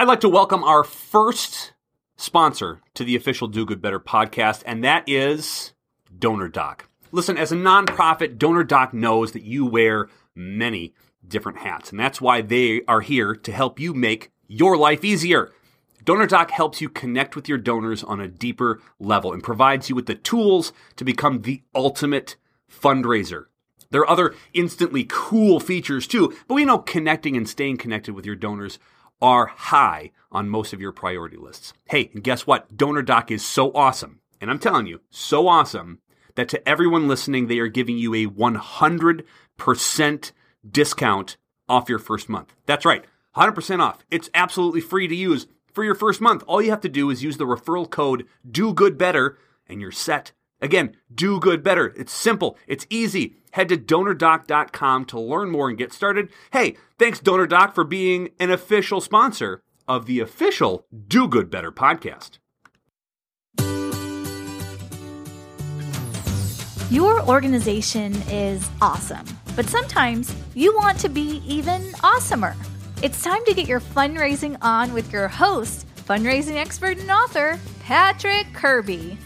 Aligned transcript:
I'd 0.00 0.06
like 0.06 0.20
to 0.20 0.28
welcome 0.28 0.62
our 0.62 0.84
first 0.84 1.72
sponsor 2.16 2.80
to 2.94 3.02
the 3.02 3.16
official 3.16 3.48
Do 3.48 3.66
Good 3.66 3.82
Better 3.82 3.98
podcast, 3.98 4.62
and 4.64 4.84
that 4.84 5.02
is 5.08 5.72
DonorDock. 6.16 6.82
Listen, 7.10 7.36
as 7.36 7.50
a 7.50 7.56
nonprofit, 7.56 8.38
DonorDock 8.38 8.92
knows 8.92 9.32
that 9.32 9.42
you 9.42 9.66
wear 9.66 10.08
many 10.36 10.94
different 11.26 11.58
hats, 11.58 11.90
and 11.90 11.98
that's 11.98 12.20
why 12.20 12.42
they 12.42 12.82
are 12.86 13.00
here 13.00 13.34
to 13.34 13.50
help 13.50 13.80
you 13.80 13.92
make 13.92 14.30
your 14.46 14.76
life 14.76 15.04
easier. 15.04 15.50
DonorDock 16.04 16.52
helps 16.52 16.80
you 16.80 16.88
connect 16.88 17.34
with 17.34 17.48
your 17.48 17.58
donors 17.58 18.04
on 18.04 18.20
a 18.20 18.28
deeper 18.28 18.80
level 19.00 19.32
and 19.32 19.42
provides 19.42 19.88
you 19.88 19.96
with 19.96 20.06
the 20.06 20.14
tools 20.14 20.72
to 20.94 21.04
become 21.04 21.42
the 21.42 21.64
ultimate 21.74 22.36
fundraiser. 22.70 23.46
There 23.90 24.02
are 24.02 24.10
other 24.10 24.36
instantly 24.52 25.06
cool 25.08 25.58
features 25.58 26.06
too, 26.06 26.36
but 26.46 26.54
we 26.54 26.64
know 26.64 26.78
connecting 26.78 27.36
and 27.36 27.48
staying 27.48 27.78
connected 27.78 28.14
with 28.14 28.26
your 28.26 28.36
donors 28.36 28.78
are 29.20 29.46
high 29.46 30.12
on 30.30 30.48
most 30.48 30.72
of 30.72 30.80
your 30.80 30.92
priority 30.92 31.36
lists. 31.36 31.72
Hey, 31.86 32.10
and 32.12 32.22
guess 32.22 32.46
what? 32.46 32.76
DonorDock 32.76 33.30
is 33.30 33.44
so 33.44 33.72
awesome, 33.72 34.20
and 34.40 34.50
I'm 34.50 34.58
telling 34.58 34.86
you, 34.86 35.00
so 35.10 35.48
awesome 35.48 36.00
that 36.34 36.48
to 36.50 36.68
everyone 36.68 37.08
listening, 37.08 37.46
they 37.46 37.58
are 37.58 37.68
giving 37.68 37.98
you 37.98 38.14
a 38.14 38.26
100% 38.26 40.32
discount 40.70 41.36
off 41.68 41.88
your 41.88 41.98
first 41.98 42.28
month. 42.28 42.54
That's 42.66 42.84
right, 42.84 43.04
100% 43.36 43.80
off. 43.80 44.04
It's 44.10 44.30
absolutely 44.34 44.80
free 44.80 45.08
to 45.08 45.14
use 45.14 45.46
for 45.72 45.84
your 45.84 45.94
first 45.94 46.20
month. 46.20 46.44
All 46.46 46.62
you 46.62 46.70
have 46.70 46.80
to 46.82 46.88
do 46.88 47.10
is 47.10 47.24
use 47.24 47.36
the 47.36 47.44
referral 47.44 47.90
code 47.90 48.26
Do 48.48 48.72
Good 48.72 48.96
Better, 48.96 49.38
and 49.66 49.80
you're 49.80 49.92
set. 49.92 50.32
Again, 50.60 50.96
do 51.14 51.38
good 51.38 51.62
better. 51.62 51.94
It's 51.96 52.12
simple, 52.12 52.58
it's 52.66 52.86
easy. 52.90 53.36
Head 53.52 53.68
to 53.70 53.76
donordock.com 53.76 55.04
to 55.06 55.20
learn 55.20 55.50
more 55.50 55.68
and 55.68 55.78
get 55.78 55.92
started. 55.92 56.28
Hey, 56.52 56.76
thanks, 56.98 57.20
DonorDock, 57.20 57.74
for 57.74 57.84
being 57.84 58.30
an 58.38 58.50
official 58.50 59.00
sponsor 59.00 59.62
of 59.86 60.06
the 60.06 60.20
official 60.20 60.86
Do 61.06 61.26
Good 61.28 61.50
Better 61.50 61.72
podcast. 61.72 62.38
Your 66.90 67.20
organization 67.28 68.14
is 68.30 68.68
awesome, 68.80 69.26
but 69.56 69.66
sometimes 69.66 70.34
you 70.54 70.74
want 70.76 70.98
to 71.00 71.08
be 71.08 71.42
even 71.46 71.82
awesomer. 72.02 72.54
It's 73.02 73.22
time 73.22 73.44
to 73.44 73.54
get 73.54 73.68
your 73.68 73.80
fundraising 73.80 74.56
on 74.62 74.92
with 74.92 75.12
your 75.12 75.28
host, 75.28 75.86
fundraising 76.06 76.56
expert 76.56 76.98
and 76.98 77.10
author, 77.10 77.58
Patrick 77.80 78.52
Kirby. 78.54 79.18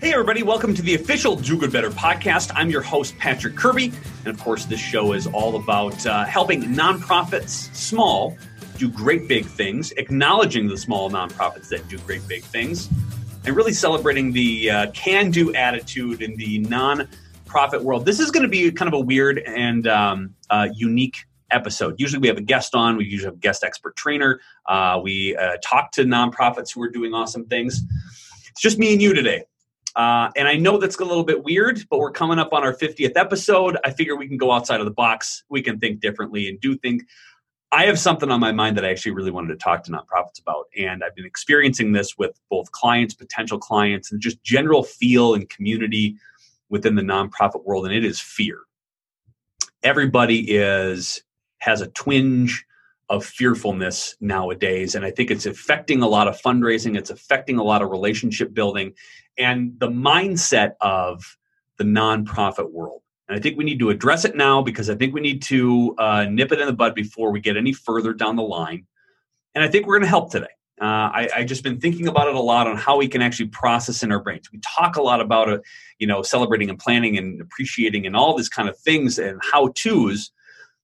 Hey, 0.00 0.14
everybody, 0.14 0.42
welcome 0.42 0.72
to 0.72 0.80
the 0.80 0.94
official 0.94 1.36
Do 1.36 1.58
Good 1.58 1.72
Better 1.72 1.90
podcast. 1.90 2.52
I'm 2.54 2.70
your 2.70 2.80
host, 2.80 3.18
Patrick 3.18 3.54
Kirby. 3.54 3.92
And 4.24 4.28
of 4.28 4.40
course, 4.40 4.64
this 4.64 4.80
show 4.80 5.12
is 5.12 5.26
all 5.26 5.56
about 5.56 6.06
uh, 6.06 6.24
helping 6.24 6.62
nonprofits, 6.62 7.74
small, 7.76 8.34
do 8.78 8.90
great 8.90 9.28
big 9.28 9.44
things, 9.44 9.92
acknowledging 9.98 10.68
the 10.68 10.78
small 10.78 11.10
nonprofits 11.10 11.68
that 11.68 11.86
do 11.88 11.98
great 11.98 12.26
big 12.26 12.42
things, 12.44 12.88
and 13.44 13.54
really 13.54 13.74
celebrating 13.74 14.32
the 14.32 14.70
uh, 14.70 14.90
can 14.92 15.30
do 15.30 15.52
attitude 15.54 16.22
in 16.22 16.34
the 16.36 16.64
nonprofit 16.64 17.82
world. 17.82 18.06
This 18.06 18.20
is 18.20 18.30
going 18.30 18.44
to 18.44 18.48
be 18.48 18.72
kind 18.72 18.88
of 18.88 18.98
a 18.98 19.04
weird 19.04 19.40
and 19.40 19.86
um, 19.86 20.34
uh, 20.48 20.68
unique 20.74 21.26
episode. 21.50 21.96
Usually 21.98 22.20
we 22.20 22.28
have 22.28 22.38
a 22.38 22.42
guest 22.42 22.74
on, 22.74 22.96
we 22.96 23.04
usually 23.04 23.26
have 23.26 23.34
a 23.34 23.40
guest 23.40 23.62
expert 23.62 23.96
trainer. 23.96 24.40
Uh, 24.66 24.98
we 25.02 25.36
uh, 25.36 25.58
talk 25.62 25.92
to 25.92 26.04
nonprofits 26.04 26.72
who 26.74 26.80
are 26.80 26.90
doing 26.90 27.12
awesome 27.12 27.44
things. 27.44 27.82
It's 28.48 28.62
just 28.62 28.78
me 28.78 28.94
and 28.94 29.02
you 29.02 29.12
today. 29.12 29.44
Uh, 29.96 30.30
and 30.36 30.46
I 30.46 30.54
know 30.54 30.78
that's 30.78 30.98
a 30.98 31.04
little 31.04 31.24
bit 31.24 31.42
weird, 31.42 31.84
but 31.90 31.98
we're 31.98 32.12
coming 32.12 32.38
up 32.38 32.52
on 32.52 32.62
our 32.62 32.74
50th 32.74 33.16
episode. 33.16 33.76
I 33.84 33.90
figure 33.90 34.16
we 34.16 34.28
can 34.28 34.36
go 34.36 34.52
outside 34.52 34.80
of 34.80 34.86
the 34.86 34.92
box. 34.92 35.44
We 35.48 35.62
can 35.62 35.78
think 35.78 36.00
differently 36.00 36.48
and 36.48 36.60
do 36.60 36.76
think. 36.76 37.02
I 37.72 37.86
have 37.86 37.98
something 37.98 38.30
on 38.30 38.40
my 38.40 38.50
mind 38.50 38.76
that 38.76 38.84
I 38.84 38.90
actually 38.90 39.12
really 39.12 39.30
wanted 39.30 39.48
to 39.48 39.56
talk 39.56 39.84
to 39.84 39.92
nonprofits 39.92 40.40
about. 40.40 40.66
And 40.76 41.04
I've 41.04 41.14
been 41.14 41.24
experiencing 41.24 41.92
this 41.92 42.18
with 42.18 42.40
both 42.50 42.72
clients, 42.72 43.14
potential 43.14 43.58
clients, 43.58 44.10
and 44.10 44.20
just 44.20 44.42
general 44.42 44.82
feel 44.82 45.34
and 45.34 45.48
community 45.48 46.16
within 46.68 46.96
the 46.96 47.02
nonprofit 47.02 47.64
world. 47.64 47.86
And 47.86 47.94
it 47.94 48.04
is 48.04 48.20
fear. 48.20 48.60
Everybody 49.82 50.56
is 50.56 51.22
has 51.58 51.80
a 51.80 51.88
twinge 51.88 52.64
of 53.10 53.24
fearfulness 53.24 54.16
nowadays. 54.20 54.94
And 54.94 55.04
I 55.04 55.10
think 55.10 55.30
it's 55.30 55.44
affecting 55.44 56.00
a 56.00 56.08
lot 56.08 56.28
of 56.28 56.40
fundraising, 56.40 56.96
it's 56.96 57.10
affecting 57.10 57.58
a 57.58 57.64
lot 57.64 57.82
of 57.82 57.90
relationship 57.90 58.54
building 58.54 58.94
and 59.36 59.78
the 59.78 59.88
mindset 59.88 60.72
of 60.80 61.36
the 61.76 61.84
nonprofit 61.84 62.70
world. 62.70 63.02
And 63.28 63.36
I 63.36 63.40
think 63.40 63.58
we 63.58 63.64
need 63.64 63.80
to 63.80 63.90
address 63.90 64.24
it 64.24 64.36
now 64.36 64.62
because 64.62 64.88
I 64.88 64.94
think 64.94 65.12
we 65.12 65.20
need 65.20 65.42
to 65.42 65.94
uh, 65.98 66.24
nip 66.24 66.52
it 66.52 66.60
in 66.60 66.66
the 66.66 66.72
bud 66.72 66.94
before 66.94 67.32
we 67.32 67.40
get 67.40 67.56
any 67.56 67.72
further 67.72 68.12
down 68.12 68.36
the 68.36 68.42
line. 68.42 68.86
And 69.54 69.64
I 69.64 69.68
think 69.68 69.86
we're 69.86 69.94
going 69.94 70.02
to 70.04 70.08
help 70.08 70.30
today. 70.30 70.46
Uh, 70.80 71.10
I, 71.12 71.28
I 71.36 71.44
just 71.44 71.62
been 71.62 71.78
thinking 71.78 72.08
about 72.08 72.28
it 72.28 72.34
a 72.34 72.40
lot 72.40 72.66
on 72.66 72.76
how 72.76 72.96
we 72.96 73.06
can 73.06 73.20
actually 73.22 73.48
process 73.48 74.02
in 74.02 74.12
our 74.12 74.20
brains. 74.20 74.50
We 74.50 74.60
talk 74.60 74.96
a 74.96 75.02
lot 75.02 75.20
about 75.20 75.48
it, 75.48 75.62
you 75.98 76.06
know, 76.06 76.22
celebrating 76.22 76.70
and 76.70 76.78
planning 76.78 77.18
and 77.18 77.40
appreciating 77.40 78.06
and 78.06 78.16
all 78.16 78.36
these 78.36 78.48
kind 78.48 78.68
of 78.68 78.78
things 78.78 79.18
and 79.18 79.40
how 79.52 79.68
tos, 79.74 80.30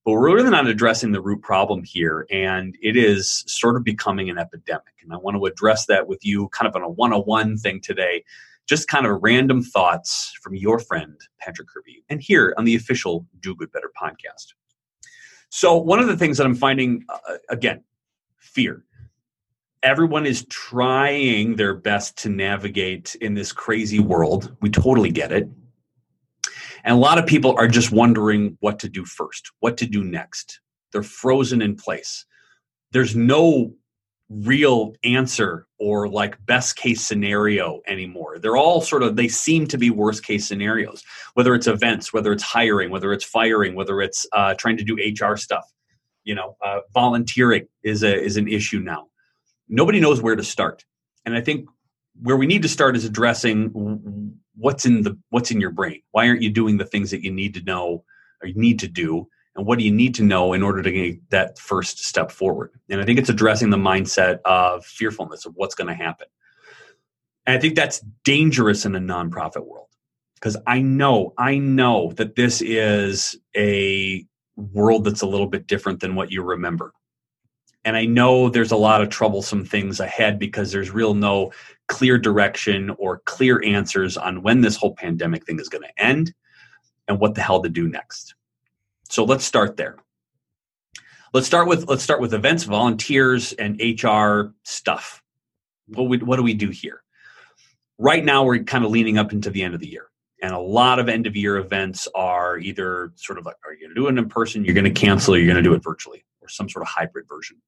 but 0.07 0.13
we're 0.13 0.33
really 0.37 0.49
not 0.49 0.69
addressing 0.69 1.11
the 1.11 1.21
root 1.21 1.43
problem 1.43 1.83
here. 1.83 2.29
And 2.31 2.79
it 2.81 2.97
is 2.97 3.43
sort 3.49 3.75
of 3.75 3.83
becoming 3.83 4.31
an 4.31 4.39
epidemic. 4.39 4.95
And 5.03 5.13
I 5.13 5.17
want 5.17 5.37
to 5.37 5.45
address 5.47 5.87
that 5.87 6.07
with 6.07 6.25
you 6.25 6.49
kind 6.51 6.69
of 6.69 6.77
on 6.77 6.83
a 6.83 6.89
one 6.89 7.13
on 7.13 7.23
one 7.23 7.59
thing 7.59 7.81
today. 7.81 8.23
Just 8.67 8.87
kind 8.87 9.05
of 9.05 9.19
random 9.21 9.65
thoughts 9.65 10.33
from 10.41 10.55
your 10.55 10.79
friend, 10.79 11.21
Patrick 11.41 11.67
Kirby, 11.67 12.05
and 12.09 12.21
here 12.21 12.55
on 12.57 12.65
the 12.65 12.77
official 12.77 13.27
Do 13.41 13.57
Good 13.57 13.73
Better 13.73 13.91
podcast. 14.01 14.55
So, 15.49 15.77
one 15.77 15.99
of 15.99 16.07
the 16.07 16.17
things 16.17 16.39
that 16.39 16.47
I'm 16.47 16.55
finding, 16.55 17.05
uh, 17.09 17.39
again, 17.49 17.83
fear. 18.39 18.85
Everyone 19.83 20.25
is 20.27 20.45
trying 20.47 21.57
their 21.57 21.75
best 21.75 22.17
to 22.19 22.29
navigate 22.29 23.17
in 23.21 23.35
this 23.35 23.53
crazy 23.53 24.01
world. 24.01 24.57
We 24.61 24.71
totally 24.71 25.11
get 25.11 25.33
it. 25.33 25.49
And 26.87 26.95
a 26.95 26.99
lot 26.99 27.19
of 27.19 27.27
people 27.27 27.53
are 27.59 27.67
just 27.67 27.91
wondering 27.91 28.57
what 28.61 28.79
to 28.79 28.89
do 28.89 29.05
first, 29.05 29.51
what 29.59 29.77
to 29.79 29.87
do 29.87 30.05
next. 30.05 30.61
They're 30.93 31.03
frozen 31.03 31.61
in 31.61 31.75
place. 31.75 32.25
There's 32.93 33.17
no 33.17 33.75
real 34.29 34.95
answer 35.03 35.67
or 35.81 36.09
like 36.09 36.45
best 36.47 36.77
case 36.77 37.01
scenario 37.01 37.81
anymore. 37.89 38.39
They're 38.39 38.57
all 38.57 38.81
sort 38.81 39.03
of, 39.03 39.17
they 39.17 39.27
seem 39.27 39.67
to 39.67 39.79
be 39.79 39.91
worst 39.91 40.25
case 40.25 40.47
scenarios, 40.47 41.03
whether 41.35 41.57
it's 41.57 41.67
events, 41.67 42.13
whether 42.13 42.33
it's 42.33 42.45
hiring, 42.45 42.91
whether 42.91 43.13
it's 43.13 43.25
firing, 43.25 43.75
whether 43.75 44.01
it's 44.01 44.25
uh, 44.33 44.55
trying 44.55 44.77
to 44.77 44.85
do 44.85 44.97
HR 44.97 45.37
stuff. 45.37 45.65
You 46.23 46.37
know, 46.37 46.57
uh, 46.65 46.81
volunteering 46.95 47.67
is 47.83 48.03
a 48.03 48.21
is 48.21 48.37
an 48.37 48.49
issue 48.49 48.81
now. 48.81 49.09
Nobody 49.69 50.01
knows 50.01 50.21
where 50.21 50.35
to 50.35 50.43
start, 50.43 50.85
and 51.25 51.37
I 51.37 51.41
think 51.41 51.69
where 52.21 52.37
we 52.37 52.47
need 52.47 52.63
to 52.63 52.69
start 52.69 52.97
is 52.97 53.05
addressing 53.05 54.41
what's 54.57 54.87
in 54.87 55.03
the 55.03 55.19
what's 55.31 55.51
in 55.51 55.61
your 55.61 55.71
brain? 55.71 56.03
Why 56.13 56.29
aren't 56.29 56.43
you 56.43 56.51
doing 56.51 56.77
the 56.77 56.85
things 56.85 57.11
that 57.11 57.23
you 57.23 57.31
need 57.31 57.55
to 57.55 57.63
know 57.63 58.05
or 58.43 58.49
you 58.49 58.55
need 58.55 58.79
to 58.81 58.89
do? 58.89 59.29
And 59.55 59.67
what 59.67 59.79
do 59.79 59.85
you 59.85 59.93
need 59.93 60.15
to 60.17 60.23
know 60.23 60.53
in 60.53 60.63
order 60.63 60.83
to 60.83 60.93
get 60.93 61.31
that 61.31 61.59
first 61.59 62.05
step 62.05 62.31
forward? 62.31 62.73
And 62.91 63.01
i 63.01 63.05
think 63.05 63.19
it's 63.19 63.31
addressing 63.31 63.71
the 63.71 63.77
mindset 63.77 64.41
of 64.45 64.85
fearfulness 64.85 65.47
of 65.47 65.55
what's 65.57 65.75
going 65.75 65.89
to 65.89 65.95
happen. 65.95 66.29
And 67.47 67.57
i 67.57 67.61
think 67.61 67.75
that's 67.75 68.01
dangerous 68.25 68.85
in 68.85 68.95
a 68.95 69.01
nonprofit 69.01 69.67
world 69.67 69.89
because 70.35 70.57
i 70.67 70.81
know 70.81 71.33
i 71.39 71.57
know 71.57 72.13
that 72.13 72.35
this 72.35 72.61
is 72.61 73.37
a 73.57 74.27
world 74.57 75.05
that's 75.05 75.23
a 75.23 75.27
little 75.27 75.47
bit 75.47 75.67
different 75.67 76.01
than 76.01 76.15
what 76.15 76.33
you 76.33 76.43
remember. 76.43 76.93
And 77.85 77.97
I 77.97 78.05
know 78.05 78.49
there's 78.49 78.73
a 78.73 78.77
lot 78.77 79.03
of 79.03 79.11
troublesome 79.11 79.65
things 79.65 80.01
ahead 80.01 80.39
because 80.39 80.73
there's 80.73 80.91
real 80.91 81.15
no 81.15 81.53
clear 81.89 82.19
direction 82.19 82.91
or 82.99 83.19
clear 83.25 83.63
answers 83.65 84.17
on 84.17 84.43
when 84.43 84.61
this 84.61 84.77
whole 84.77 84.95
pandemic 84.95 85.45
thing 85.47 85.61
is 85.61 85.69
going 85.69 85.85
to 85.85 86.03
end 86.03 86.35
and 87.09 87.21
what 87.21 87.35
the 87.35 87.41
hell 87.41 87.63
to 87.63 87.69
do 87.69 87.89
next. 87.89 88.35
So 89.09 89.25
let's 89.25 89.45
start 89.45 89.77
there. 89.77 89.97
Let's 91.33 91.47
start 91.47 91.69
with 91.69 91.89
let's 91.89 92.03
start 92.03 92.21
with 92.21 92.35
events, 92.35 92.65
volunteers, 92.65 93.53
and 93.53 93.81
HR 93.81 94.55
stuff. 94.63 95.23
What 95.89 96.09
we, 96.09 96.19
what 96.19 96.37
do 96.37 96.43
we 96.43 96.55
do 96.55 96.71
here? 96.71 97.03
Right 97.99 98.25
now, 98.25 98.45
we're 98.45 98.63
kind 98.65 98.85
of 98.85 98.91
leaning 98.91 99.19
up 99.19 99.33
into 99.33 99.51
the 99.51 99.63
end 99.63 99.75
of 99.75 99.81
the 99.81 99.89
year, 99.89 100.07
and 100.43 100.55
a 100.55 100.59
lot 100.59 100.99
of 100.99 101.09
end 101.09 101.27
of 101.27 101.37
year 101.37 101.59
events 101.59 102.09
are 102.15 102.59
either 102.59 103.13
sort 103.17 103.39
of 103.39 103.45
like, 103.45 103.57
are 103.65 103.73
you 103.73 103.81
going 103.81 103.91
to 103.91 103.95
do 103.95 104.07
it 104.07 104.19
in 104.19 104.29
person? 104.29 104.65
You're 104.65 104.75
going 104.75 104.85
to 104.85 104.91
cancel. 104.91 105.35
Or 105.35 105.39
you're 105.39 105.47
going 105.47 105.63
to 105.63 105.69
do 105.69 105.75
it 105.75 105.83
virtually, 105.83 106.25
or 106.41 106.49
some 106.49 106.69
sort 106.69 106.83
of 106.83 106.89
hybrid 106.89 107.27
version. 107.29 107.61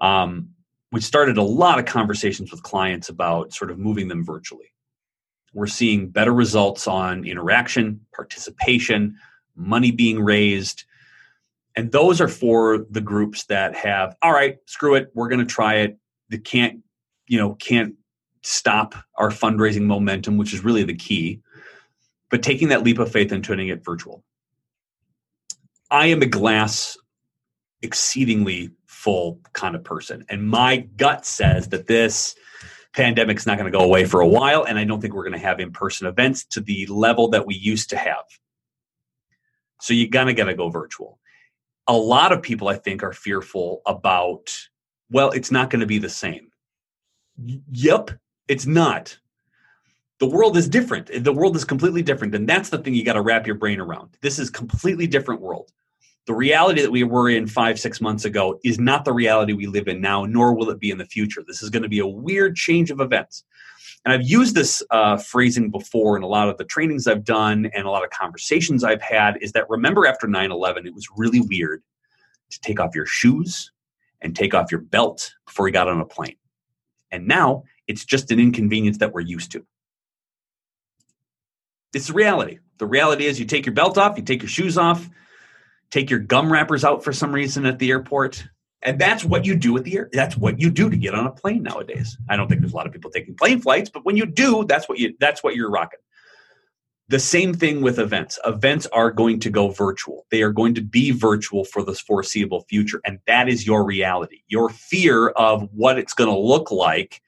Um, 0.00 0.50
we 0.90 1.00
started 1.00 1.36
a 1.36 1.42
lot 1.42 1.78
of 1.78 1.84
conversations 1.84 2.50
with 2.50 2.62
clients 2.62 3.08
about 3.08 3.52
sort 3.52 3.70
of 3.70 3.78
moving 3.78 4.08
them 4.08 4.24
virtually. 4.24 4.72
We're 5.52 5.66
seeing 5.66 6.08
better 6.08 6.32
results 6.32 6.86
on 6.86 7.24
interaction, 7.26 8.00
participation, 8.14 9.16
money 9.56 9.90
being 9.90 10.22
raised. 10.22 10.84
And 11.76 11.92
those 11.92 12.20
are 12.20 12.28
for 12.28 12.86
the 12.90 13.00
groups 13.00 13.44
that 13.46 13.74
have, 13.76 14.16
all 14.22 14.32
right, 14.32 14.58
screw 14.66 14.94
it, 14.94 15.10
we're 15.14 15.28
going 15.28 15.40
to 15.40 15.46
try 15.46 15.76
it. 15.76 15.98
They 16.28 16.38
can't, 16.38 16.80
you 17.26 17.38
know, 17.38 17.54
can't 17.54 17.94
stop 18.42 18.94
our 19.16 19.30
fundraising 19.30 19.82
momentum, 19.82 20.36
which 20.36 20.54
is 20.54 20.64
really 20.64 20.84
the 20.84 20.94
key. 20.94 21.40
But 22.30 22.42
taking 22.42 22.68
that 22.68 22.82
leap 22.82 22.98
of 22.98 23.10
faith 23.10 23.32
and 23.32 23.44
turning 23.44 23.68
it 23.68 23.84
virtual. 23.84 24.22
I 25.90 26.08
am 26.08 26.20
a 26.20 26.26
glass 26.26 26.98
exceedingly 27.82 28.70
full 28.86 29.40
kind 29.52 29.74
of 29.74 29.84
person. 29.84 30.24
And 30.28 30.48
my 30.48 30.78
gut 30.96 31.24
says 31.24 31.68
that 31.68 31.86
this 31.86 32.34
pandemic's 32.92 33.46
not 33.46 33.58
going 33.58 33.70
to 33.70 33.78
go 33.78 33.84
away 33.84 34.04
for 34.04 34.20
a 34.20 34.28
while, 34.28 34.64
and 34.64 34.78
I 34.78 34.84
don't 34.84 35.00
think 35.00 35.14
we're 35.14 35.22
going 35.22 35.38
to 35.40 35.46
have 35.46 35.60
in 35.60 35.70
person 35.70 36.06
events 36.06 36.44
to 36.46 36.60
the 36.60 36.86
level 36.86 37.28
that 37.30 37.46
we 37.46 37.54
used 37.54 37.90
to 37.90 37.96
have. 37.96 38.24
So 39.80 39.94
you're 39.94 40.08
going 40.08 40.26
to 40.26 40.34
got 40.34 40.44
to 40.46 40.54
go 40.54 40.68
virtual. 40.68 41.20
A 41.86 41.96
lot 41.96 42.32
of 42.32 42.42
people, 42.42 42.68
I 42.68 42.74
think, 42.74 43.02
are 43.02 43.12
fearful 43.12 43.82
about, 43.86 44.52
well, 45.10 45.30
it's 45.30 45.50
not 45.50 45.70
going 45.70 45.80
to 45.80 45.86
be 45.86 45.98
the 45.98 46.08
same. 46.08 46.50
Yep, 47.70 48.10
it's 48.48 48.66
not. 48.66 49.16
The 50.18 50.26
world 50.26 50.56
is 50.56 50.68
different. 50.68 51.10
The 51.22 51.32
world 51.32 51.54
is 51.54 51.64
completely 51.64 52.02
different. 52.02 52.34
And 52.34 52.48
that's 52.48 52.70
the 52.70 52.78
thing 52.78 52.94
you 52.94 53.04
got 53.04 53.12
to 53.12 53.22
wrap 53.22 53.46
your 53.46 53.54
brain 53.54 53.78
around. 53.78 54.16
This 54.20 54.40
is 54.40 54.50
completely 54.50 55.06
different 55.06 55.40
world. 55.40 55.70
The 56.28 56.34
reality 56.34 56.82
that 56.82 56.90
we 56.90 57.04
were 57.04 57.30
in 57.30 57.46
five, 57.46 57.80
six 57.80 58.02
months 58.02 58.26
ago 58.26 58.60
is 58.62 58.78
not 58.78 59.06
the 59.06 59.14
reality 59.14 59.54
we 59.54 59.66
live 59.66 59.88
in 59.88 59.98
now, 59.98 60.26
nor 60.26 60.54
will 60.54 60.68
it 60.68 60.78
be 60.78 60.90
in 60.90 60.98
the 60.98 61.06
future. 61.06 61.42
This 61.46 61.62
is 61.62 61.70
going 61.70 61.84
to 61.84 61.88
be 61.88 62.00
a 62.00 62.06
weird 62.06 62.54
change 62.54 62.90
of 62.90 63.00
events. 63.00 63.44
And 64.04 64.12
I've 64.12 64.28
used 64.28 64.54
this 64.54 64.82
uh, 64.90 65.16
phrasing 65.16 65.70
before 65.70 66.18
in 66.18 66.22
a 66.22 66.26
lot 66.26 66.50
of 66.50 66.58
the 66.58 66.66
trainings 66.66 67.06
I've 67.06 67.24
done 67.24 67.70
and 67.74 67.86
a 67.86 67.90
lot 67.90 68.04
of 68.04 68.10
conversations 68.10 68.84
I've 68.84 69.00
had 69.00 69.38
is 69.40 69.52
that 69.52 69.70
remember 69.70 70.06
after 70.06 70.26
9 70.26 70.52
11, 70.52 70.86
it 70.86 70.94
was 70.94 71.08
really 71.16 71.40
weird 71.40 71.82
to 72.50 72.60
take 72.60 72.78
off 72.78 72.94
your 72.94 73.06
shoes 73.06 73.72
and 74.20 74.36
take 74.36 74.52
off 74.52 74.70
your 74.70 74.82
belt 74.82 75.32
before 75.46 75.66
you 75.66 75.72
got 75.72 75.88
on 75.88 75.98
a 75.98 76.04
plane. 76.04 76.36
And 77.10 77.26
now 77.26 77.62
it's 77.86 78.04
just 78.04 78.30
an 78.30 78.38
inconvenience 78.38 78.98
that 78.98 79.14
we're 79.14 79.22
used 79.22 79.52
to. 79.52 79.64
It's 81.94 82.10
reality. 82.10 82.58
The 82.76 82.86
reality 82.86 83.24
is 83.24 83.40
you 83.40 83.46
take 83.46 83.64
your 83.64 83.74
belt 83.74 83.96
off, 83.96 84.18
you 84.18 84.22
take 84.22 84.42
your 84.42 84.50
shoes 84.50 84.76
off, 84.76 85.08
take 85.90 86.10
your 86.10 86.18
gum 86.18 86.52
wrappers 86.52 86.84
out 86.84 87.02
for 87.02 87.12
some 87.12 87.32
reason 87.32 87.66
at 87.66 87.78
the 87.78 87.90
airport. 87.90 88.46
And 88.82 88.98
that's 88.98 89.24
what 89.24 89.44
you 89.44 89.56
do 89.56 89.76
at 89.76 89.84
the 89.84 89.96
air. 89.96 90.08
That's 90.12 90.36
what 90.36 90.60
you 90.60 90.70
do 90.70 90.88
to 90.88 90.96
get 90.96 91.14
on 91.14 91.26
a 91.26 91.32
plane 91.32 91.64
nowadays. 91.64 92.16
I 92.28 92.36
don't 92.36 92.48
think 92.48 92.60
there's 92.60 92.72
a 92.72 92.76
lot 92.76 92.86
of 92.86 92.92
people 92.92 93.10
taking 93.10 93.34
plane 93.34 93.60
flights, 93.60 93.90
but 93.90 94.04
when 94.04 94.16
you 94.16 94.24
do, 94.24 94.64
that's 94.64 94.88
what 94.88 94.98
you 94.98 95.14
that's 95.18 95.42
what 95.42 95.56
you're 95.56 95.70
rocking. 95.70 95.98
The 97.08 97.18
same 97.18 97.54
thing 97.54 97.80
with 97.80 97.98
events. 97.98 98.38
Events 98.44 98.86
are 98.88 99.10
going 99.10 99.40
to 99.40 99.50
go 99.50 99.70
virtual. 99.70 100.26
They 100.30 100.42
are 100.42 100.52
going 100.52 100.74
to 100.74 100.82
be 100.82 101.10
virtual 101.10 101.64
for 101.64 101.82
the 101.82 101.94
foreseeable 101.94 102.66
future. 102.68 103.00
And 103.04 103.18
that 103.26 103.48
is 103.48 103.66
your 103.66 103.82
reality. 103.82 104.42
Your 104.46 104.68
fear 104.68 105.30
of 105.30 105.68
what 105.72 105.98
it's 105.98 106.12
going 106.12 106.30
to 106.30 106.38
look 106.38 106.70
like 106.70 107.22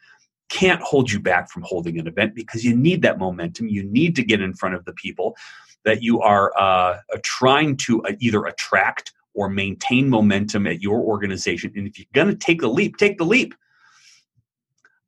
can't 0.51 0.83
hold 0.83 1.11
you 1.11 1.21
back 1.21 1.49
from 1.51 1.63
holding 1.63 1.99
an 1.99 2.07
event 2.07 2.35
because 2.35 2.65
you 2.65 2.77
need 2.77 3.03
that 3.03 3.19
momentum. 3.19 3.69
You 3.69 3.85
need 3.85 4.15
to 4.17 4.23
get 4.23 4.43
in 4.43 4.53
front 4.53 4.75
of 4.75 4.85
the 4.85 4.93
people 4.93 5.37
that 5.85 6.03
you 6.03 6.21
are 6.21 6.53
uh, 6.59 6.99
trying 7.23 7.77
to 7.79 8.03
uh, 8.05 8.13
either 8.21 8.45
attract 8.45 9.13
or 9.33 9.49
maintain 9.49 10.11
momentum 10.11 10.67
at 10.67 10.83
your 10.83 11.01
organization. 11.01 11.73
And 11.77 11.87
if 11.87 11.99
you're 11.99 12.07
going 12.13 12.29
to 12.29 12.35
take 12.35 12.61
the 12.61 12.69
leap, 12.69 12.97
take 12.97 13.17
the 13.17 13.25
leap. 13.25 13.55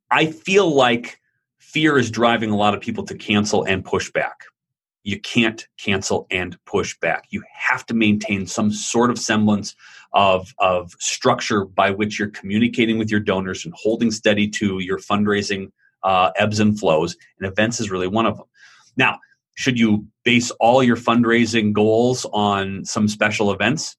I 0.09 0.27
feel 0.27 0.73
like 0.73 1.19
fear 1.59 1.97
is 1.97 2.09
driving 2.09 2.49
a 2.49 2.55
lot 2.55 2.73
of 2.73 2.81
people 2.81 3.03
to 3.05 3.15
cancel 3.15 3.63
and 3.63 3.83
push 3.83 4.11
back. 4.11 4.45
You 5.03 5.19
can't 5.19 5.67
cancel 5.77 6.27
and 6.31 6.57
push 6.65 6.97
back. 6.99 7.25
You 7.29 7.43
have 7.53 7.85
to 7.87 7.93
maintain 7.93 8.47
some 8.47 8.71
sort 8.71 9.09
of 9.11 9.19
semblance 9.19 9.75
of, 10.13 10.53
of 10.59 10.91
structure 10.99 11.65
by 11.65 11.91
which 11.91 12.17
you're 12.17 12.29
communicating 12.29 12.97
with 12.97 13.11
your 13.11 13.19
donors 13.19 13.65
and 13.65 13.73
holding 13.75 14.11
steady 14.11 14.47
to 14.49 14.79
your 14.79 14.99
fundraising 14.99 15.71
uh, 16.03 16.31
ebbs 16.37 16.59
and 16.59 16.79
flows. 16.79 17.15
And 17.39 17.47
events 17.47 17.79
is 17.79 17.91
really 17.91 18.07
one 18.07 18.25
of 18.25 18.37
them. 18.37 18.47
Now, 18.95 19.19
should 19.55 19.79
you 19.79 20.07
base 20.23 20.51
all 20.59 20.83
your 20.83 20.97
fundraising 20.97 21.73
goals 21.73 22.25
on 22.33 22.85
some 22.85 23.07
special 23.07 23.51
events? 23.51 23.95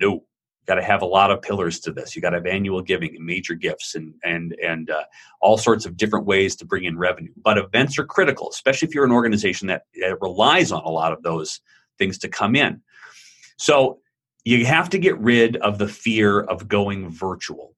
No. 0.00 0.24
Got 0.66 0.76
to 0.76 0.82
have 0.82 1.02
a 1.02 1.06
lot 1.06 1.30
of 1.30 1.42
pillars 1.42 1.78
to 1.80 1.92
this. 1.92 2.16
You 2.16 2.22
got 2.22 2.30
to 2.30 2.38
have 2.38 2.46
annual 2.46 2.82
giving 2.82 3.14
and 3.14 3.24
major 3.24 3.54
gifts 3.54 3.94
and 3.94 4.14
and 4.24 4.56
and 4.62 4.90
uh, 4.90 5.04
all 5.40 5.58
sorts 5.58 5.86
of 5.86 5.96
different 5.96 6.26
ways 6.26 6.56
to 6.56 6.64
bring 6.64 6.84
in 6.84 6.98
revenue. 6.98 7.32
But 7.36 7.58
events 7.58 7.98
are 7.98 8.04
critical, 8.04 8.50
especially 8.50 8.88
if 8.88 8.94
you're 8.94 9.04
an 9.04 9.12
organization 9.12 9.68
that 9.68 9.82
relies 10.20 10.72
on 10.72 10.82
a 10.82 10.90
lot 10.90 11.12
of 11.12 11.22
those 11.22 11.60
things 11.98 12.18
to 12.18 12.28
come 12.28 12.56
in. 12.56 12.82
So 13.58 14.00
you 14.44 14.64
have 14.66 14.90
to 14.90 14.98
get 14.98 15.18
rid 15.18 15.56
of 15.56 15.78
the 15.78 15.88
fear 15.88 16.40
of 16.40 16.68
going 16.68 17.10
virtual. 17.10 17.74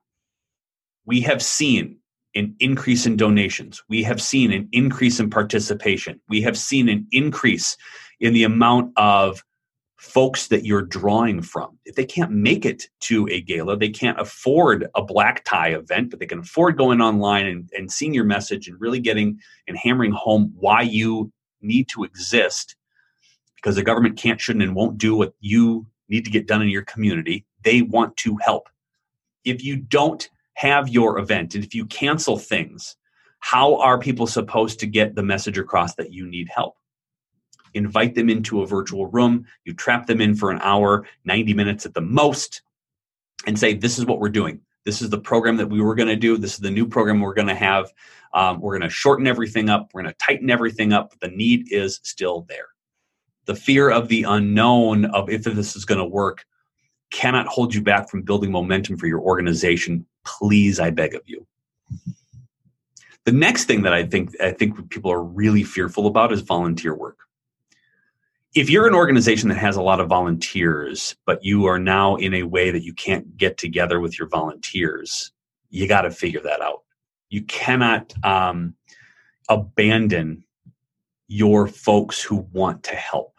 We 1.07 1.21
have 1.23 1.43
seen 1.43 1.99
an 2.35 2.55
increase 2.61 3.07
in 3.07 3.17
donations. 3.17 3.83
We 3.89 4.03
have 4.03 4.21
seen 4.21 4.53
an 4.53 4.69
increase 4.73 5.19
in 5.19 5.31
participation. 5.31 6.21
We 6.29 6.43
have 6.43 6.59
seen 6.59 6.89
an 6.89 7.07
increase 7.11 7.77
in 8.21 8.35
the 8.35 8.45
amount 8.45 8.93
of 8.97 9.43
folks 9.99 10.47
that 10.47 10.65
you're 10.65 10.83
drawing 10.83 11.43
from. 11.43 11.77
If 11.85 11.97
they 11.97 12.07
can't 12.07 12.31
make 12.31 12.65
it 12.65 12.85
to 13.01 13.29
a 13.29 13.41
gala, 13.41 13.77
they 13.77 13.89
can't 13.89 14.21
afford 14.21 14.89
a 14.95 15.03
black 15.03 15.45
tie 15.45 15.71
event, 15.71 16.11
but 16.11 16.21
they 16.21 16.27
can 16.27 16.39
afford 16.39 16.79
going 16.79 17.01
online 17.01 17.47
and, 17.47 17.69
and 17.77 17.91
seeing 17.91 18.15
your 18.15 18.25
message 18.25 18.69
and 18.69 18.81
really 18.81 19.01
getting 19.01 19.41
and 19.67 19.77
hammering 19.77 20.13
home 20.13 20.53
why 20.57 20.83
you 20.83 21.33
need 21.61 21.89
to 21.89 22.05
exist 22.05 22.77
because 23.57 23.75
the 23.75 23.83
government 23.83 24.17
can't, 24.17 24.41
shouldn't, 24.41 24.63
and 24.63 24.77
won't 24.77 24.99
do 24.99 25.17
what 25.17 25.35
you 25.41 25.85
need 26.09 26.25
to 26.25 26.31
get 26.31 26.47
done 26.47 26.63
in 26.63 26.69
your 26.69 26.85
community. 26.85 27.45
They 27.65 27.83
want 27.83 28.17
to 28.19 28.37
help. 28.37 28.69
If 29.45 29.65
you 29.65 29.77
don't 29.77 30.29
have 30.55 30.89
your 30.89 31.19
event 31.19 31.57
and 31.57 31.65
if 31.65 31.75
you 31.75 31.87
cancel 31.87 32.39
things, 32.39 32.97
how 33.41 33.77
are 33.81 33.99
people 33.99 34.29
supposed 34.29 34.79
to 34.81 34.87
get 34.87 35.17
the 35.17 35.25
message 35.25 35.59
across 35.59 35.97
that 35.97 36.13
you 36.13 36.25
need 36.25 36.49
help? 36.55 36.77
Invite 37.79 38.17
them 38.17 38.29
into 38.29 38.61
a 38.61 38.67
virtual 38.67 39.07
room, 39.07 39.47
you 39.65 39.73
trap 39.73 40.07
them 40.07 40.21
in 40.21 40.35
for 40.35 40.51
an 40.51 40.59
hour, 40.63 41.07
90 41.25 41.55
minutes 41.55 41.87
at 41.87 41.95
the 41.95 42.01
most, 42.01 42.63
and 43.47 43.57
say, 43.57 43.73
This 43.73 43.99
is 43.99 44.05
what 44.05 44.19
we're 44.19 44.29
doing. 44.29 44.61
This 44.85 45.01
is 45.01 45.11
the 45.11 45.19
program 45.19 45.57
that 45.59 45.71
we 45.71 45.81
were 45.81 45.95
going 45.95 46.09
to 46.09 46.17
do. 46.17 46.37
This 46.37 46.55
is 46.55 46.59
the 46.59 46.71
new 46.71 46.87
program 46.87 47.21
we're 47.21 47.35
going 47.35 47.49
to 47.49 47.55
have. 47.55 47.93
Um, 48.35 48.61
we're 48.61 48.79
going 48.79 48.89
to 48.89 48.95
shorten 48.95 49.27
everything 49.27 49.69
up. 49.69 49.91
We're 49.93 50.03
going 50.03 50.13
to 50.13 50.19
tighten 50.19 50.51
everything 50.51 50.93
up. 50.93 51.15
The 51.21 51.29
need 51.29 51.73
is 51.73 52.01
still 52.03 52.47
there. 52.49 52.67
The 53.47 53.55
fear 53.55 53.91
of 53.91 54.09
the 54.09 54.25
unknown 54.25 55.05
of 55.07 55.31
if 55.31 55.45
this 55.45 55.77
is 55.77 55.85
going 55.85 56.01
to 56.01 56.05
work 56.05 56.45
cannot 57.11 57.47
hold 57.47 57.75
you 57.75 57.83
back 57.83 58.11
from 58.11 58.23
building 58.23 58.51
momentum 58.51 58.97
for 58.97 59.07
your 59.07 59.21
organization. 59.21 60.05
Please, 60.27 60.81
I 60.81 60.91
beg 60.91 61.15
of 61.15 61.23
you. 61.27 61.47
The 63.25 63.33
next 63.33 63.67
thing 63.67 63.83
that 63.83 63.93
I 63.93 64.05
think 64.05 64.35
I 64.41 64.53
think 64.53 64.91
people 64.91 65.13
are 65.13 65.23
really 65.23 65.63
fearful 65.63 66.07
about 66.07 66.33
is 66.33 66.41
volunteer 66.41 66.95
work. 66.95 67.28
If 68.55 68.71
you're 68.71 68.87
an 68.87 68.95
organization 68.95 69.49
that 69.51 69.59
has 69.59 69.77
a 69.77 69.83
lot 69.83 70.01
of 70.01 70.09
volunteers, 70.09 71.15
but 71.27 71.45
you 71.45 71.67
are 71.67 71.79
now 71.79 72.17
in 72.17 72.35
a 72.35 72.45
way 72.45 72.71
that 72.71 72.83
you 72.83 72.95
can't 72.95 73.37
get 73.37 73.59
together 73.59 74.01
with 74.01 74.19
your 74.19 74.29
volunteers, 74.29 75.33
you 75.71 75.87
got 75.87 76.03
to 76.03 76.11
figure 76.11 76.41
that 76.41 76.61
out. 76.63 76.83
You 77.29 77.43
cannot 77.43 78.15
um, 78.25 78.75
abandon 79.49 80.45
your 81.29 81.69
folks 81.69 82.23
who 82.23 82.47
want 82.53 82.83
to 82.85 82.95
help. 82.95 83.39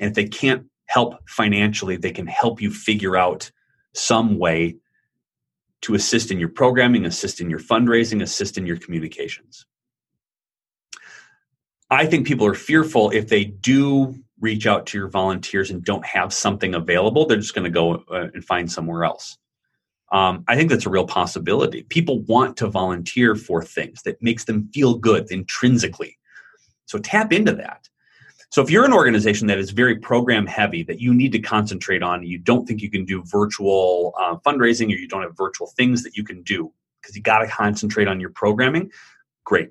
And 0.00 0.08
if 0.08 0.14
they 0.14 0.26
can't 0.26 0.66
help 0.86 1.16
financially, 1.28 1.96
they 1.96 2.10
can 2.10 2.26
help 2.26 2.60
you 2.60 2.70
figure 2.70 3.16
out 3.16 3.50
some 3.94 4.38
way 4.38 4.76
to 5.82 5.94
assist 5.94 6.30
in 6.30 6.38
your 6.38 6.48
programming, 6.48 7.04
assist 7.04 7.40
in 7.40 7.48
your 7.48 7.58
fundraising, 7.60 8.22
assist 8.22 8.58
in 8.58 8.66
your 8.66 8.76
communications. 8.76 9.66
I 11.90 12.06
think 12.06 12.26
people 12.26 12.46
are 12.46 12.54
fearful 12.54 13.10
if 13.10 13.28
they 13.28 13.44
do 13.44 14.14
reach 14.42 14.66
out 14.66 14.84
to 14.86 14.98
your 14.98 15.08
volunteers 15.08 15.70
and 15.70 15.84
don't 15.84 16.04
have 16.04 16.32
something 16.32 16.74
available, 16.74 17.24
they're 17.24 17.38
just 17.38 17.54
going 17.54 17.64
to 17.64 17.70
go 17.70 18.04
uh, 18.10 18.28
and 18.34 18.44
find 18.44 18.70
somewhere 18.70 19.04
else. 19.04 19.38
Um, 20.10 20.44
I 20.46 20.56
think 20.56 20.68
that's 20.68 20.84
a 20.84 20.90
real 20.90 21.06
possibility. 21.06 21.84
People 21.84 22.20
want 22.24 22.58
to 22.58 22.66
volunteer 22.66 23.34
for 23.34 23.64
things 23.64 24.02
that 24.02 24.22
makes 24.22 24.44
them 24.44 24.68
feel 24.74 24.96
good 24.98 25.30
intrinsically. 25.30 26.18
So 26.84 26.98
tap 26.98 27.32
into 27.32 27.52
that. 27.52 27.88
So 28.50 28.60
if 28.60 28.70
you're 28.70 28.84
an 28.84 28.92
organization 28.92 29.46
that 29.46 29.56
is 29.56 29.70
very 29.70 29.96
program 29.96 30.46
heavy 30.46 30.82
that 30.82 31.00
you 31.00 31.14
need 31.14 31.32
to 31.32 31.38
concentrate 31.38 32.02
on, 32.02 32.22
you 32.22 32.36
don't 32.36 32.66
think 32.66 32.82
you 32.82 32.90
can 32.90 33.06
do 33.06 33.22
virtual 33.24 34.12
uh, 34.20 34.36
fundraising 34.44 34.88
or 34.88 34.98
you 34.98 35.08
don't 35.08 35.22
have 35.22 35.34
virtual 35.34 35.68
things 35.68 36.02
that 36.02 36.18
you 36.18 36.24
can 36.24 36.42
do 36.42 36.70
because 37.00 37.16
you 37.16 37.22
got 37.22 37.38
to 37.38 37.46
concentrate 37.46 38.08
on 38.08 38.20
your 38.20 38.28
programming, 38.30 38.90
great. 39.44 39.70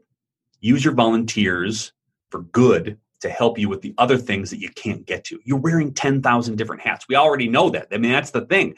Use 0.62 0.84
your 0.84 0.96
volunteers 0.96 1.94
for 2.32 2.42
good 2.42 2.98
to 3.22 3.30
help 3.30 3.58
you 3.58 3.70
with 3.70 3.82
the 3.82 3.94
other 3.98 4.18
things 4.18 4.50
that 4.50 4.60
you 4.60 4.70
can't 4.70 5.06
get 5.06 5.24
to. 5.26 5.40
You're 5.44 5.60
wearing 5.60 5.94
10,000 5.94 6.56
different 6.56 6.82
hats. 6.82 7.08
We 7.08 7.16
already 7.16 7.48
know 7.48 7.70
that. 7.70 7.88
I 7.92 7.98
mean, 7.98 8.12
that's 8.12 8.32
the 8.32 8.46
thing. 8.46 8.76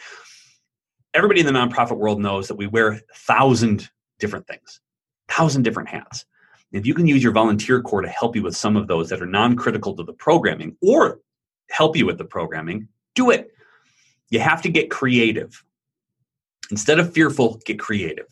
Everybody 1.14 1.42
in 1.42 1.46
the 1.46 1.52
nonprofit 1.52 1.98
world 1.98 2.20
knows 2.22 2.48
that 2.48 2.56
we 2.56 2.68
wear 2.68 3.00
thousand 3.16 3.90
different 4.20 4.48
things, 4.48 4.80
thousand 5.28 5.64
different 5.64 5.90
hats. 5.90 6.26
If 6.72 6.88
you 6.88 6.96
can 6.96 7.08
use 7.08 7.22
your 7.22 7.32
volunteer 7.32 7.82
corps 7.82 8.02
to 8.02 8.10
help 8.10 8.36
you 8.36 8.42
with 8.42 8.58
some 8.58 8.76
of 8.76 8.88
those 8.88 9.10
that 9.10 9.22
are 9.22 9.28
non 9.28 9.56
critical 9.56 9.96
to 9.96 10.04
the 10.04 10.14
programming 10.14 10.76
or 10.82 11.20
help 11.70 11.96
you 11.96 12.06
with 12.06 12.18
the 12.18 12.26
programming, 12.26 12.88
do 13.16 13.30
it. 13.30 13.52
You 14.30 14.40
have 14.40 14.64
to 14.64 14.70
get 14.70 14.90
creative. 14.90 15.64
Instead 16.72 17.00
of 17.00 17.14
fearful, 17.14 17.62
get 17.66 17.80
creative. 17.80 18.26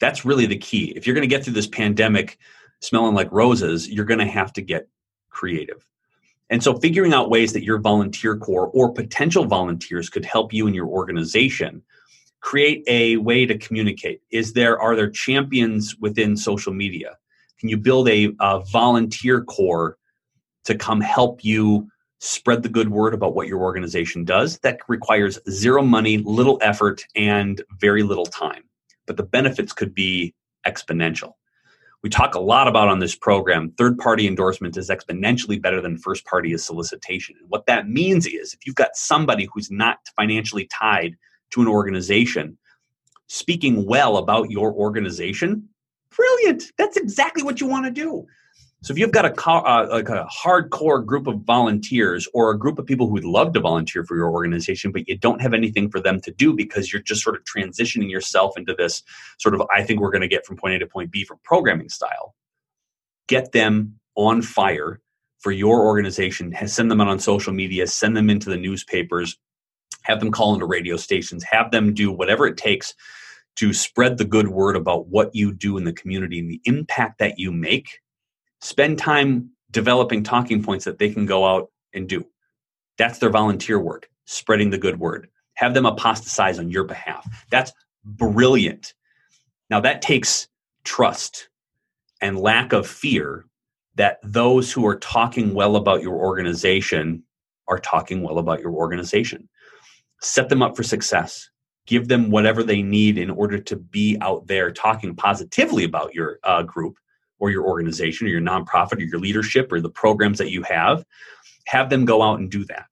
That's 0.00 0.24
really 0.24 0.46
the 0.46 0.58
key. 0.58 0.92
If 0.94 1.06
you're 1.06 1.14
going 1.14 1.28
to 1.28 1.34
get 1.34 1.44
through 1.44 1.54
this 1.54 1.66
pandemic 1.66 2.38
smelling 2.80 3.14
like 3.14 3.32
roses, 3.32 3.88
you're 3.88 4.04
going 4.04 4.20
to 4.20 4.26
have 4.26 4.52
to 4.52 4.62
get 4.62 4.88
creative. 5.34 5.86
And 6.50 6.62
so 6.62 6.78
figuring 6.78 7.12
out 7.12 7.30
ways 7.30 7.52
that 7.52 7.64
your 7.64 7.78
volunteer 7.78 8.36
corps 8.36 8.68
or 8.68 8.92
potential 8.92 9.44
volunteers 9.44 10.08
could 10.08 10.24
help 10.24 10.52
you 10.52 10.66
in 10.66 10.74
your 10.74 10.86
organization 10.86 11.82
create 12.40 12.84
a 12.86 13.16
way 13.16 13.46
to 13.46 13.56
communicate. 13.56 14.20
Is 14.30 14.52
there 14.52 14.78
are 14.78 14.94
there 14.94 15.10
champions 15.10 15.96
within 15.98 16.36
social 16.36 16.72
media? 16.72 17.16
Can 17.58 17.70
you 17.70 17.78
build 17.78 18.08
a, 18.08 18.32
a 18.40 18.60
volunteer 18.70 19.42
corps 19.42 19.96
to 20.64 20.74
come 20.74 21.00
help 21.00 21.42
you 21.42 21.88
spread 22.20 22.62
the 22.62 22.68
good 22.68 22.90
word 22.90 23.14
about 23.14 23.34
what 23.34 23.48
your 23.48 23.60
organization 23.60 24.24
does? 24.24 24.58
That 24.58 24.78
requires 24.88 25.38
zero 25.48 25.82
money, 25.82 26.18
little 26.18 26.58
effort, 26.60 27.06
and 27.16 27.62
very 27.80 28.02
little 28.02 28.26
time. 28.26 28.64
But 29.06 29.16
the 29.16 29.22
benefits 29.22 29.72
could 29.72 29.94
be 29.94 30.34
exponential. 30.66 31.32
We 32.04 32.10
talk 32.10 32.34
a 32.34 32.38
lot 32.38 32.68
about 32.68 32.88
on 32.88 32.98
this 32.98 33.16
program 33.16 33.72
third 33.78 33.96
party 33.96 34.26
endorsement 34.26 34.76
is 34.76 34.90
exponentially 34.90 35.60
better 35.60 35.80
than 35.80 35.96
first 35.96 36.26
party 36.26 36.54
solicitation. 36.58 37.34
And 37.40 37.48
what 37.48 37.64
that 37.64 37.88
means 37.88 38.26
is 38.26 38.52
if 38.52 38.66
you've 38.66 38.74
got 38.74 38.94
somebody 38.94 39.48
who's 39.50 39.70
not 39.70 40.00
financially 40.14 40.66
tied 40.66 41.16
to 41.52 41.62
an 41.62 41.66
organization 41.66 42.58
speaking 43.28 43.86
well 43.86 44.18
about 44.18 44.50
your 44.50 44.70
organization, 44.74 45.66
brilliant. 46.14 46.72
That's 46.76 46.98
exactly 46.98 47.42
what 47.42 47.62
you 47.62 47.66
want 47.66 47.86
to 47.86 47.90
do. 47.90 48.26
So 48.84 48.92
if 48.92 48.98
you've 48.98 49.12
got 49.12 49.24
a, 49.24 49.50
uh, 49.50 49.88
like 49.90 50.10
a 50.10 50.26
hardcore 50.26 51.06
group 51.06 51.26
of 51.26 51.40
volunteers 51.40 52.28
or 52.34 52.50
a 52.50 52.58
group 52.58 52.78
of 52.78 52.84
people 52.84 53.06
who 53.06 53.14
would 53.14 53.24
love 53.24 53.54
to 53.54 53.60
volunteer 53.60 54.04
for 54.04 54.14
your 54.14 54.28
organization, 54.30 54.92
but 54.92 55.08
you 55.08 55.16
don't 55.16 55.40
have 55.40 55.54
anything 55.54 55.88
for 55.88 56.00
them 56.00 56.20
to 56.20 56.30
do 56.30 56.52
because 56.52 56.92
you're 56.92 57.00
just 57.00 57.22
sort 57.22 57.34
of 57.34 57.44
transitioning 57.44 58.10
yourself 58.10 58.58
into 58.58 58.74
this 58.74 59.02
sort 59.38 59.54
of, 59.54 59.62
I 59.74 59.84
think 59.84 60.00
we're 60.00 60.10
going 60.10 60.20
to 60.20 60.28
get 60.28 60.44
from 60.44 60.58
point 60.58 60.74
A 60.74 60.80
to 60.80 60.86
point 60.86 61.10
B 61.10 61.24
from 61.24 61.38
programming 61.44 61.88
style, 61.88 62.34
get 63.26 63.52
them 63.52 63.98
on 64.16 64.42
fire 64.42 65.00
for 65.38 65.50
your 65.50 65.86
organization, 65.86 66.54
send 66.66 66.90
them 66.90 67.00
out 67.00 67.08
on 67.08 67.18
social 67.18 67.54
media, 67.54 67.86
send 67.86 68.14
them 68.14 68.28
into 68.28 68.50
the 68.50 68.58
newspapers, 68.58 69.38
have 70.02 70.20
them 70.20 70.30
call 70.30 70.52
into 70.52 70.66
radio 70.66 70.98
stations, 70.98 71.42
have 71.42 71.70
them 71.70 71.94
do 71.94 72.12
whatever 72.12 72.46
it 72.46 72.58
takes 72.58 72.92
to 73.56 73.72
spread 73.72 74.18
the 74.18 74.26
good 74.26 74.48
word 74.48 74.76
about 74.76 75.08
what 75.08 75.34
you 75.34 75.54
do 75.54 75.78
in 75.78 75.84
the 75.84 75.92
community 75.94 76.38
and 76.38 76.50
the 76.50 76.60
impact 76.66 77.18
that 77.18 77.38
you 77.38 77.50
make 77.50 78.00
spend 78.64 78.96
time 78.96 79.50
developing 79.70 80.22
talking 80.22 80.62
points 80.62 80.86
that 80.86 80.98
they 80.98 81.10
can 81.10 81.26
go 81.26 81.44
out 81.44 81.70
and 81.92 82.08
do. 82.08 82.24
That's 82.96 83.18
their 83.18 83.28
volunteer 83.28 83.78
work, 83.78 84.08
spreading 84.24 84.70
the 84.70 84.78
good 84.78 84.98
word. 84.98 85.28
Have 85.56 85.74
them 85.74 85.84
apostatize 85.84 86.58
on 86.58 86.70
your 86.70 86.84
behalf. 86.84 87.28
That's 87.50 87.72
brilliant. 88.04 88.94
Now, 89.68 89.80
that 89.80 90.00
takes 90.00 90.48
trust 90.82 91.50
and 92.22 92.40
lack 92.40 92.72
of 92.72 92.86
fear 92.86 93.44
that 93.96 94.18
those 94.22 94.72
who 94.72 94.86
are 94.86 94.96
talking 94.96 95.52
well 95.52 95.76
about 95.76 96.02
your 96.02 96.14
organization 96.14 97.22
are 97.68 97.78
talking 97.78 98.22
well 98.22 98.38
about 98.38 98.60
your 98.60 98.72
organization. 98.72 99.46
Set 100.22 100.48
them 100.48 100.62
up 100.62 100.74
for 100.74 100.82
success. 100.82 101.50
Give 101.86 102.08
them 102.08 102.30
whatever 102.30 102.62
they 102.62 102.80
need 102.80 103.18
in 103.18 103.28
order 103.28 103.58
to 103.58 103.76
be 103.76 104.16
out 104.22 104.46
there 104.46 104.72
talking 104.72 105.14
positively 105.14 105.84
about 105.84 106.14
your 106.14 106.38
uh, 106.44 106.62
group 106.62 106.96
or 107.38 107.50
your 107.50 107.66
organization 107.66 108.26
or 108.26 108.30
your 108.30 108.40
nonprofit 108.40 108.98
or 108.98 109.04
your 109.04 109.20
leadership 109.20 109.72
or 109.72 109.80
the 109.80 109.90
programs 109.90 110.38
that 110.38 110.50
you 110.50 110.62
have 110.62 111.04
have 111.66 111.90
them 111.90 112.04
go 112.04 112.22
out 112.22 112.38
and 112.38 112.50
do 112.50 112.64
that. 112.66 112.88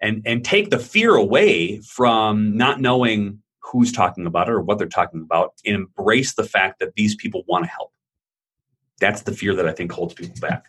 And 0.00 0.22
and 0.24 0.44
take 0.44 0.70
the 0.70 0.78
fear 0.78 1.14
away 1.14 1.80
from 1.80 2.56
not 2.56 2.80
knowing 2.80 3.42
who's 3.60 3.92
talking 3.92 4.26
about 4.26 4.48
it 4.48 4.52
or 4.52 4.60
what 4.60 4.78
they're 4.78 4.88
talking 4.88 5.20
about 5.20 5.54
and 5.64 5.76
embrace 5.76 6.34
the 6.34 6.44
fact 6.44 6.80
that 6.80 6.94
these 6.94 7.14
people 7.14 7.44
want 7.46 7.64
to 7.64 7.70
help. 7.70 7.92
That's 8.98 9.22
the 9.22 9.32
fear 9.32 9.54
that 9.54 9.68
i 9.68 9.72
think 9.72 9.92
holds 9.92 10.14
people 10.14 10.36
back. 10.40 10.66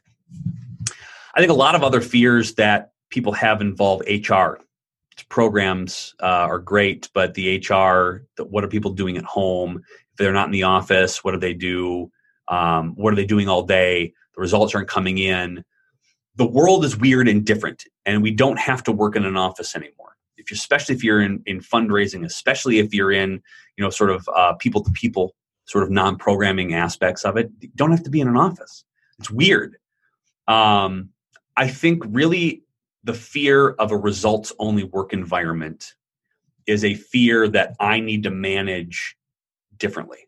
I 1.34 1.40
think 1.40 1.52
a 1.52 1.56
lot 1.56 1.76
of 1.76 1.84
other 1.84 2.02
fears 2.02 2.56
that 2.56 2.92
people 3.10 3.34
have 3.34 3.62
involve 3.62 4.02
hr 4.02 4.60
programs 5.30 6.16
uh, 6.22 6.26
are 6.26 6.60
great 6.60 7.10
but 7.14 7.34
the 7.34 7.58
hr 7.70 8.26
what 8.44 8.64
are 8.64 8.68
people 8.68 8.92
doing 8.92 9.18
at 9.18 9.24
home? 9.24 9.82
If 10.12 10.18
they're 10.18 10.34
not 10.34 10.48
in 10.48 10.52
the 10.52 10.64
office 10.64 11.24
what 11.24 11.32
do 11.32 11.38
they 11.38 11.54
do 11.54 12.12
um, 12.52 12.94
what 12.96 13.12
are 13.12 13.16
they 13.16 13.26
doing 13.26 13.50
all 13.50 13.64
day? 13.64 14.14
The 14.36 14.42
results 14.42 14.76
aren't 14.76 14.88
coming 14.88 15.18
in. 15.18 15.64
The 16.36 16.46
world 16.46 16.86
is 16.86 16.96
weird 16.96 17.28
and 17.28 17.44
different, 17.44 17.84
and 18.06 18.22
we 18.22 18.32
don't 18.32 18.60
have 18.60 18.84
to 18.84 18.92
work 18.92 19.16
in 19.16 19.26
an 19.26 19.38
office 19.38 19.76
anymore. 19.76 20.16
If 20.38 20.52
you, 20.52 20.56
especially 20.56 20.96
if 20.96 21.04
you're 21.04 21.22
in, 21.22 21.42
in 21.46 21.60
fundraising, 21.60 22.26
especially 22.26 22.80
if 22.80 22.94
you're 22.94 23.12
in, 23.12 23.42
you 23.78 23.84
know, 23.84 23.90
sort 23.90 24.12
of 24.12 24.30
people 24.60 24.84
to 24.84 24.92
people, 24.92 25.36
sort 25.66 25.84
of 25.84 25.92
non-programming 25.92 26.74
aspects 26.74 27.26
of 27.26 27.38
it, 27.38 27.50
you 27.60 27.70
don't 27.76 27.92
have 27.92 28.04
to 28.04 28.10
be 28.10 28.22
in 28.22 28.28
an 28.28 28.38
office. 28.38 28.84
It's 29.20 29.32
weird. 29.32 29.78
Um, 30.48 31.10
I 31.58 31.68
think 31.68 32.04
really 32.08 32.64
the 33.04 33.14
fear 33.14 33.72
of 33.72 33.92
a 33.92 33.98
results 33.98 34.52
only 34.58 34.84
work 34.84 35.14
environment 35.14 35.94
is 36.66 36.84
a 36.84 36.96
fear 36.96 37.48
that 37.50 37.76
I 37.80 38.00
need 38.00 38.24
to 38.24 38.32
manage 38.32 39.16
differently. 39.78 40.28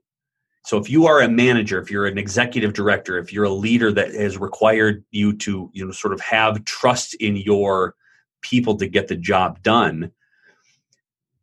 So 0.65 0.77
if 0.77 0.89
you 0.89 1.07
are 1.07 1.21
a 1.21 1.27
manager, 1.27 1.79
if 1.79 1.91
you're 1.91 2.05
an 2.05 2.17
executive 2.17 2.73
director, 2.73 3.17
if 3.17 3.33
you're 3.33 3.43
a 3.43 3.49
leader 3.49 3.91
that 3.91 4.13
has 4.13 4.37
required 4.37 5.03
you 5.11 5.33
to, 5.37 5.69
you 5.73 5.85
know, 5.85 5.91
sort 5.91 6.13
of 6.13 6.21
have 6.21 6.63
trust 6.63 7.15
in 7.15 7.35
your 7.35 7.95
people 8.41 8.77
to 8.77 8.87
get 8.87 9.09
the 9.09 9.17
job 9.17 9.61
done, 9.61 10.11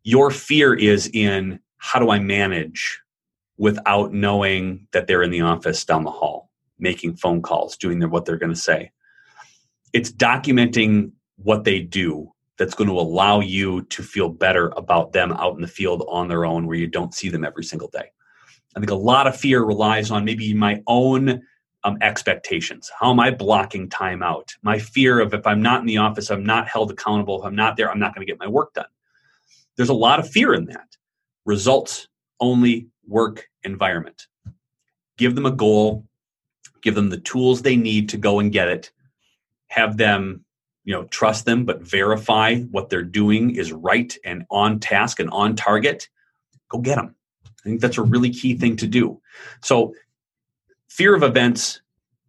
your 0.04 0.30
fear 0.30 0.74
is 0.74 1.10
in 1.12 1.60
how 1.76 1.98
do 1.98 2.10
I 2.10 2.18
manage 2.18 3.00
without 3.58 4.14
knowing 4.14 4.86
that 4.92 5.06
they're 5.06 5.22
in 5.22 5.30
the 5.30 5.42
office 5.42 5.84
down 5.84 6.04
the 6.04 6.10
hall, 6.10 6.50
making 6.78 7.16
phone 7.16 7.42
calls, 7.42 7.76
doing 7.76 7.98
their, 7.98 8.08
what 8.08 8.24
they're 8.24 8.38
going 8.38 8.54
to 8.54 8.58
say. 8.58 8.90
It's 9.92 10.10
documenting 10.10 11.12
what 11.36 11.64
they 11.64 11.80
do 11.80 12.32
that's 12.56 12.74
going 12.74 12.88
to 12.88 12.98
allow 12.98 13.40
you 13.40 13.82
to 13.82 14.02
feel 14.02 14.30
better 14.30 14.68
about 14.76 15.12
them 15.12 15.32
out 15.32 15.56
in 15.56 15.60
the 15.60 15.68
field 15.68 16.06
on 16.08 16.28
their 16.28 16.46
own 16.46 16.66
where 16.66 16.76
you 16.76 16.86
don't 16.86 17.12
see 17.12 17.28
them 17.28 17.44
every 17.44 17.64
single 17.64 17.88
day. 17.88 18.10
I 18.76 18.80
think 18.80 18.90
a 18.90 18.94
lot 18.94 19.26
of 19.26 19.36
fear 19.36 19.62
relies 19.62 20.10
on 20.10 20.24
maybe 20.24 20.54
my 20.54 20.82
own 20.86 21.42
um, 21.82 21.98
expectations. 22.00 22.90
How 22.98 23.10
am 23.10 23.20
I 23.20 23.30
blocking 23.30 23.88
time 23.88 24.22
out? 24.22 24.54
My 24.62 24.78
fear 24.78 25.20
of 25.20 25.34
if 25.34 25.46
I'm 25.46 25.62
not 25.62 25.80
in 25.80 25.86
the 25.86 25.98
office, 25.98 26.30
I'm 26.30 26.44
not 26.44 26.68
held 26.68 26.90
accountable. 26.90 27.40
If 27.40 27.46
I'm 27.46 27.56
not 27.56 27.76
there, 27.76 27.90
I'm 27.90 27.98
not 27.98 28.14
going 28.14 28.26
to 28.26 28.30
get 28.30 28.38
my 28.38 28.46
work 28.46 28.74
done. 28.74 28.86
There's 29.76 29.88
a 29.88 29.94
lot 29.94 30.20
of 30.20 30.28
fear 30.28 30.54
in 30.54 30.66
that. 30.66 30.96
Results 31.46 32.06
only 32.38 32.88
work 33.06 33.48
environment. 33.64 34.26
Give 35.16 35.34
them 35.34 35.46
a 35.46 35.50
goal, 35.50 36.06
give 36.82 36.94
them 36.94 37.10
the 37.10 37.20
tools 37.20 37.62
they 37.62 37.76
need 37.76 38.10
to 38.10 38.16
go 38.16 38.38
and 38.38 38.52
get 38.52 38.68
it, 38.68 38.90
have 39.68 39.96
them 39.96 40.44
you 40.84 40.94
know 40.94 41.04
trust 41.04 41.44
them 41.44 41.64
but 41.64 41.82
verify 41.82 42.56
what 42.56 42.88
they're 42.88 43.02
doing 43.02 43.54
is 43.54 43.72
right 43.72 44.16
and 44.24 44.44
on 44.50 44.80
task 44.80 45.20
and 45.20 45.30
on 45.30 45.54
target 45.54 46.08
go 46.68 46.78
get 46.78 46.96
them 46.96 47.14
I 47.64 47.68
think 47.68 47.80
that's 47.80 47.98
a 47.98 48.02
really 48.02 48.30
key 48.30 48.56
thing 48.56 48.76
to 48.76 48.86
do. 48.86 49.20
So, 49.62 49.94
fear 50.88 51.14
of 51.14 51.22
events, 51.22 51.80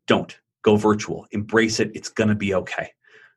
don't 0.08 0.38
go 0.62 0.76
virtual. 0.76 1.26
Embrace 1.32 1.80
it. 1.80 1.92
It's 1.94 2.10
going 2.10 2.30
to 2.30 2.36
be 2.36 2.54
okay, 2.54 2.92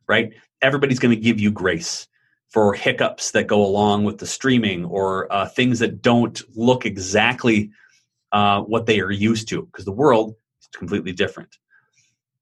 right? 0.09 0.33
Everybody's 0.63 0.99
going 0.99 1.15
to 1.15 1.21
give 1.21 1.41
you 1.41 1.51
grace 1.51 2.09
for 2.49 2.73
hiccups 2.73 3.33
that 3.33 3.47
go 3.47 3.65
along 3.65 4.05
with 4.05 4.19
the 4.19 4.27
streaming 4.27 4.85
or 4.85 5.33
uh, 5.33 5.47
things 5.49 5.79
that 5.81 6.03
don't 6.03 6.41
look 6.57 6.87
exactly 6.87 7.71
uh, 8.33 8.61
what 8.63 8.87
they 8.87 9.01
are 9.01 9.11
used 9.11 9.49
to 9.49 9.63
because 9.63 9.85
the 9.85 9.93
world 9.93 10.35
is 10.61 10.69
completely 10.77 11.13
different. 11.13 11.59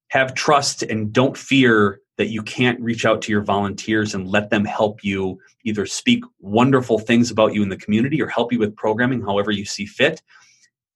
Have 0.09 0.35
trust 0.35 0.83
and 0.83 1.13
don't 1.13 1.37
fear 1.37 2.01
that 2.23 2.29
you 2.29 2.41
can't 2.41 2.81
reach 2.81 3.05
out 3.05 3.21
to 3.21 3.33
your 3.33 3.43
volunteers 3.43 4.15
and 4.15 4.29
let 4.29 4.49
them 4.49 4.65
help 4.65 5.03
you 5.03 5.41
either 5.65 5.87
speak 5.87 6.23
wonderful 6.39 7.01
things 7.01 7.33
about 7.33 7.53
you 7.53 7.65
in 7.65 7.69
the 7.69 7.77
community 7.77 8.23
or 8.23 8.29
help 8.29 8.53
you 8.53 8.61
with 8.61 8.77
programming 8.77 9.21
however 9.21 9.51
you 9.51 9.65
see 9.65 9.85
fit 9.85 10.23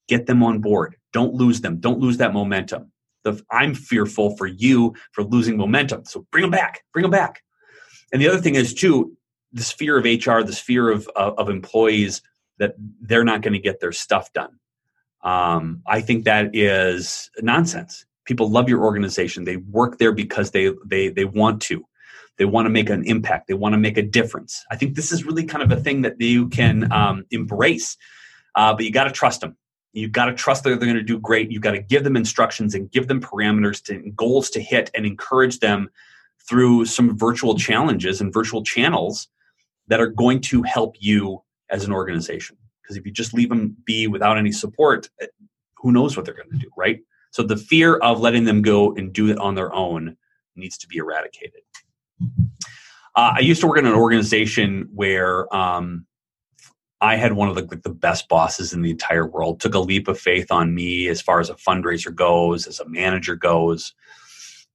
get 0.06 0.26
them 0.26 0.40
on 0.45 0.61
board. 0.61 0.95
Don't 1.12 1.35
lose 1.35 1.62
them. 1.62 1.80
Don't 1.80 1.99
lose 1.99 2.18
that 2.18 2.33
momentum. 2.33 2.92
The, 3.25 3.42
i'm 3.50 3.75
fearful 3.75 4.37
for 4.37 4.47
you 4.47 4.95
for 5.11 5.25
losing 5.25 5.56
momentum. 5.56 6.04
So 6.04 6.28
bring 6.30 6.42
them 6.42 6.52
back. 6.52 6.85
Bring 6.92 7.02
them 7.02 7.11
back. 7.11 7.42
And 8.12 8.23
the 8.23 8.28
other 8.28 8.40
thing 8.40 8.54
is 8.54 8.73
too 8.73 9.16
this 9.52 9.73
fear 9.73 9.99
of 9.99 10.04
hr 10.04 10.42
this 10.42 10.61
fear 10.61 10.90
of, 10.90 11.09
of, 11.16 11.37
of 11.37 11.50
employees 11.50 12.23
that 12.59 12.76
they're 13.00 13.25
not 13.25 13.42
going 13.42 13.54
to 13.54 13.59
get 13.59 13.80
their 13.80 13.90
stuff 13.90 14.33
done. 14.33 14.61
Um, 15.23 15.83
i 15.88 16.00
think 16.00 16.25
that 16.25 16.54
is 16.54 17.30
nonsense 17.40 18.06
people 18.26 18.50
love 18.50 18.68
your 18.68 18.85
organization. 18.85 19.45
They 19.45 19.56
work 19.56 19.99
there 19.99 20.12
because 20.12 20.50
they 20.50 20.73
they 20.85 21.09
they 21.09 21.25
want 21.25 21.62
to. 21.62 21.85
They 22.38 22.45
want 22.45 22.66
to 22.66 22.71
make 22.71 22.90
an 22.90 23.02
impact. 23.04 23.49
They 23.49 23.54
want 23.54 23.73
to 23.73 23.78
make 23.78 23.97
a 23.97 24.02
difference. 24.02 24.62
I 24.71 24.76
think 24.76 24.95
this 24.95 25.11
is 25.11 25.25
really 25.25 25.45
kind 25.45 25.62
of 25.62 25.73
a 25.73 25.80
thing 25.80 26.02
that 26.02 26.21
you 26.21 26.49
can 26.49 26.92
um, 26.92 27.25
embrace 27.30 27.97
uh, 28.56 28.75
but 28.75 28.85
you 28.85 28.90
got 28.90 29.04
to 29.04 29.11
trust 29.11 29.40
them 29.40 29.56
you've 29.97 30.12
got 30.12 30.26
to 30.26 30.35
trust 30.35 30.62
that 30.62 30.71
they're 30.71 30.78
going 30.78 30.95
to 30.95 31.02
do 31.02 31.18
great. 31.18 31.50
You've 31.50 31.62
got 31.62 31.73
to 31.73 31.80
give 31.80 32.04
them 32.04 32.16
instructions 32.16 32.75
and 32.75 32.90
give 32.90 33.09
them 33.09 33.21
parameters 33.21 33.83
to 33.85 34.11
goals 34.11 34.50
to 34.50 34.61
hit 34.61 34.90
and 34.95 35.06
encourage 35.06 35.61
them 35.61 35.88
through 36.47 36.85
some 36.85 37.16
virtual 37.16 37.56
challenges 37.56 38.21
and 38.21 38.33
virtual 38.33 38.62
channels 38.62 39.28
that 39.88 40.00
are 40.00 40.09
going 40.09 40.40
to 40.42 40.62
help 40.62 40.97
you 40.99 41.42
as 41.71 41.85
an 41.85 41.92
organization. 41.92 42.56
Because 42.83 42.97
if 42.97 43.06
you 43.06 43.12
just 43.12 43.35
leave 43.35 43.49
them 43.49 43.76
be 43.85 44.06
without 44.06 44.38
any 44.38 44.52
support 44.52 45.09
eh, 45.21 45.26
who 45.78 45.92
knows 45.92 46.16
what 46.16 46.25
they're 46.26 46.35
going 46.35 46.50
to 46.50 46.59
do 46.59 46.71
right 46.76 47.00
so 47.30 47.42
the 47.42 47.56
fear 47.56 47.97
of 47.97 48.21
letting 48.21 48.45
them 48.45 48.62
go 48.62 48.95
and 48.95 49.12
do 49.12 49.28
it 49.28 49.38
on 49.38 49.54
their 49.54 49.75
own 49.75 50.16
needs 50.54 50.78
to 50.78 50.88
be 50.88 50.97
eradicated. 50.99 51.61
Uh, 53.14 53.35
I 53.37 53.40
used 53.40 53.61
to 53.62 53.66
work 53.66 53.78
in 53.78 53.87
an 53.87 53.95
organization 53.95 54.88
where 54.95 55.54
um, 55.54 56.06
I 57.00 57.16
had 57.16 57.35
one 57.35 57.49
of 57.49 57.54
the, 57.54 57.76
the 57.76 57.90
best 57.90 58.28
bosses 58.28 58.73
in 58.73 58.83
the 58.83 58.90
entire 58.90 59.26
world. 59.26 59.61
Took 59.61 59.75
a 59.75 59.78
leap 59.78 60.09
of 60.09 60.18
faith 60.18 60.50
on 60.50 60.75
me 60.75 61.09
as 61.09 61.21
far 61.21 61.40
as 61.40 61.50
a 61.50 61.54
fundraiser 61.54 62.14
goes, 62.14 62.66
as 62.66 62.80
a 62.80 62.88
manager 62.88 63.37
goes. 63.37 63.95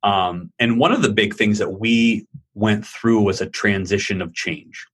Um, 0.04 0.52
and 0.60 0.80
one 0.80 0.92
of 0.92 1.02
the 1.02 1.12
big 1.12 1.36
things 1.36 1.60
that 1.60 1.80
we 1.80 2.28
went 2.54 2.86
through 2.86 3.22
was 3.22 3.42
a 3.42 3.48
transition 3.48 4.22
of 4.22 4.34
change. 4.34 4.86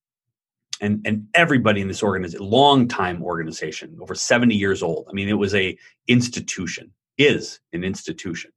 And, 0.79 1.01
and 1.05 1.27
everybody 1.33 1.81
in 1.81 1.87
this 1.87 2.03
organization, 2.03 2.45
long 2.45 2.87
time 2.87 3.23
organization, 3.23 3.97
over 4.01 4.13
70 4.13 4.55
years 4.55 4.83
old. 4.83 5.07
I 5.09 5.13
mean, 5.13 5.27
it 5.27 5.33
was 5.33 5.55
a 5.55 5.77
institution, 6.07 6.91
is 7.17 7.59
an 7.73 7.83
institution. 7.83 8.51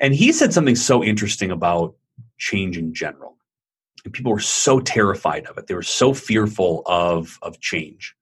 And 0.00 0.14
he 0.14 0.32
said 0.32 0.52
something 0.52 0.76
so 0.76 1.02
interesting 1.02 1.50
about 1.50 1.94
change 2.38 2.76
in 2.76 2.92
general. 2.94 3.36
And 4.04 4.12
people 4.12 4.32
were 4.32 4.40
so 4.40 4.80
terrified 4.80 5.46
of 5.46 5.56
it. 5.56 5.66
They 5.66 5.74
were 5.74 5.82
so 5.82 6.12
fearful 6.12 6.82
of, 6.86 7.38
of 7.42 7.60
change. 7.60 8.14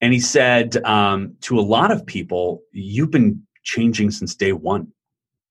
And 0.00 0.12
he 0.12 0.20
said 0.20 0.76
um, 0.84 1.34
to 1.42 1.58
a 1.58 1.62
lot 1.62 1.90
of 1.90 2.04
people, 2.04 2.62
You've 2.72 3.10
been 3.10 3.42
changing 3.64 4.10
since 4.10 4.34
day 4.34 4.52
one. 4.52 4.88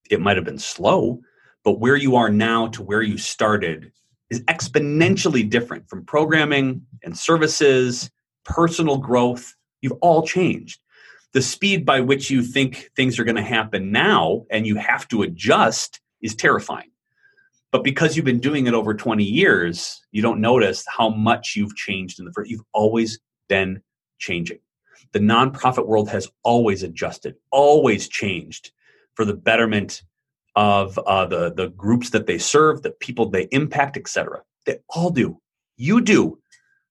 It 0.09 0.21
might 0.21 0.37
have 0.37 0.45
been 0.45 0.59
slow, 0.59 1.19
but 1.63 1.79
where 1.79 1.95
you 1.95 2.15
are 2.15 2.29
now 2.29 2.67
to 2.67 2.83
where 2.83 3.01
you 3.01 3.17
started 3.17 3.91
is 4.29 4.41
exponentially 4.43 5.47
different 5.49 5.89
from 5.89 6.05
programming 6.05 6.81
and 7.03 7.17
services, 7.17 8.09
personal 8.43 8.97
growth. 8.97 9.55
You've 9.81 9.97
all 10.01 10.25
changed. 10.25 10.79
The 11.35 11.41
speed 11.41 11.85
by 11.85 11.99
which 11.99 12.29
you 12.31 12.41
think 12.41 12.91
things 12.95 13.19
are 13.19 13.25
going 13.25 13.35
to 13.35 13.41
happen 13.41 13.91
now 13.91 14.45
and 14.49 14.65
you 14.65 14.77
have 14.77 15.05
to 15.09 15.21
adjust 15.21 15.99
is 16.21 16.33
terrifying. 16.33 16.91
But 17.73 17.83
because 17.83 18.15
you've 18.15 18.23
been 18.23 18.39
doing 18.39 18.67
it 18.67 18.73
over 18.73 18.93
20 18.93 19.21
years, 19.21 20.01
you 20.13 20.21
don't 20.21 20.39
notice 20.39 20.85
how 20.87 21.09
much 21.09 21.57
you've 21.57 21.75
changed 21.75 22.19
in 22.19 22.25
the 22.25 22.31
first. 22.31 22.49
You've 22.49 22.63
always 22.71 23.19
been 23.49 23.81
changing. 24.17 24.59
The 25.11 25.19
nonprofit 25.19 25.85
world 25.85 26.09
has 26.09 26.29
always 26.43 26.83
adjusted, 26.83 27.35
always 27.51 28.07
changed 28.07 28.71
for 29.15 29.25
the 29.25 29.33
betterment 29.33 30.03
of 30.55 30.97
uh, 30.99 31.25
the, 31.25 31.51
the 31.51 31.67
groups 31.67 32.11
that 32.11 32.27
they 32.27 32.37
serve, 32.37 32.81
the 32.81 32.91
people 32.91 33.29
they 33.29 33.49
impact, 33.51 33.97
etc. 33.97 34.41
They 34.65 34.77
all 34.87 35.09
do. 35.09 35.41
You 35.75 35.99
do. 35.99 36.39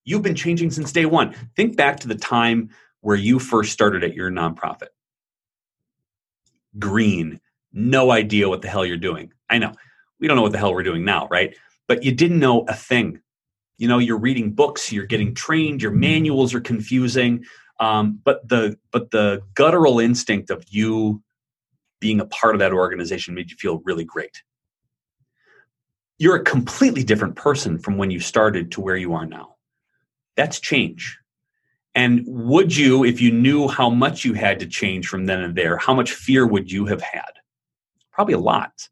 You've 0.05 0.21
been 0.21 0.35
changing 0.35 0.71
since 0.71 0.93
day 0.93 1.07
one. 1.07 1.35
Think 1.57 1.79
back 1.79 2.01
to 2.01 2.09
the 2.09 2.15
time 2.15 2.69
where 3.05 3.17
you 3.17 3.39
first 3.39 3.71
started 3.71 4.03
at 4.03 4.15
your 4.15 4.31
nonprofit. 4.31 4.89
Green, 6.79 7.39
no 7.71 8.11
idea 8.11 8.49
what 8.49 8.63
the 8.63 8.69
hell 8.69 8.87
you're 8.87 8.97
doing. 8.97 9.31
I 9.51 9.59
know 9.59 9.73
we 10.19 10.27
don't 10.27 10.37
know 10.37 10.43
what 10.43 10.53
the 10.53 10.59
hell 10.59 10.73
we're 10.73 10.83
doing 10.83 11.05
now, 11.05 11.29
right? 11.29 11.55
But 11.87 12.03
you 12.03 12.13
didn't 12.13 12.39
know 12.39 12.63
a 12.63 12.75
thing. 12.75 13.21
You 13.77 13.89
know, 13.89 13.99
you're 13.99 14.19
reading 14.19 14.53
books, 14.53 14.91
you're 14.91 15.05
getting 15.05 15.35
trained, 15.35 15.83
your 15.83 15.91
manuals 15.91 16.55
are 16.55 16.63
confusing, 16.63 17.45
um, 17.79 18.21
but 18.25 18.49
the 18.49 18.79
but 18.91 19.11
the 19.11 19.43
guttural 19.53 20.01
instinct 20.01 20.49
of 20.49 20.65
you 20.69 21.23
being 22.01 22.21
a 22.21 22.27
part 22.27 22.55
of 22.55 22.61
that 22.61 22.73
organization 22.73 23.35
made 23.35 23.51
you 23.51 23.57
feel 23.59 23.83
really 23.85 24.05
great. 24.05 24.43
You're 26.17 26.37
a 26.37 26.45
completely 26.45 27.05
different 27.05 27.37
person 27.37 27.79
from 27.79 27.99
when 27.99 28.11
you 28.11 28.21
started 28.21 28.73
to 28.73 28.81
where 28.81 28.97
you 28.97 29.13
are 29.13 29.27
now. 29.27 29.57
That's 30.37 30.59
change. 30.59 31.19
And 31.95 32.25
would 32.27 32.77
you, 32.77 33.05
if 33.05 33.21
you 33.21 33.31
knew 33.31 33.69
how 33.69 33.89
much 33.89 34.25
you 34.25 34.35
had 34.35 34.59
to 34.61 34.67
change 34.67 35.07
from 35.07 35.27
then 35.27 35.41
and 35.41 35.55
there, 35.55 35.77
how 35.77 35.95
much 35.95 36.13
fear 36.13 36.47
would 36.47 36.71
you 36.71 36.87
have 36.87 37.01
had? 37.01 37.31
Probably 38.13 38.35
a 38.35 38.39
lot. 38.39 38.89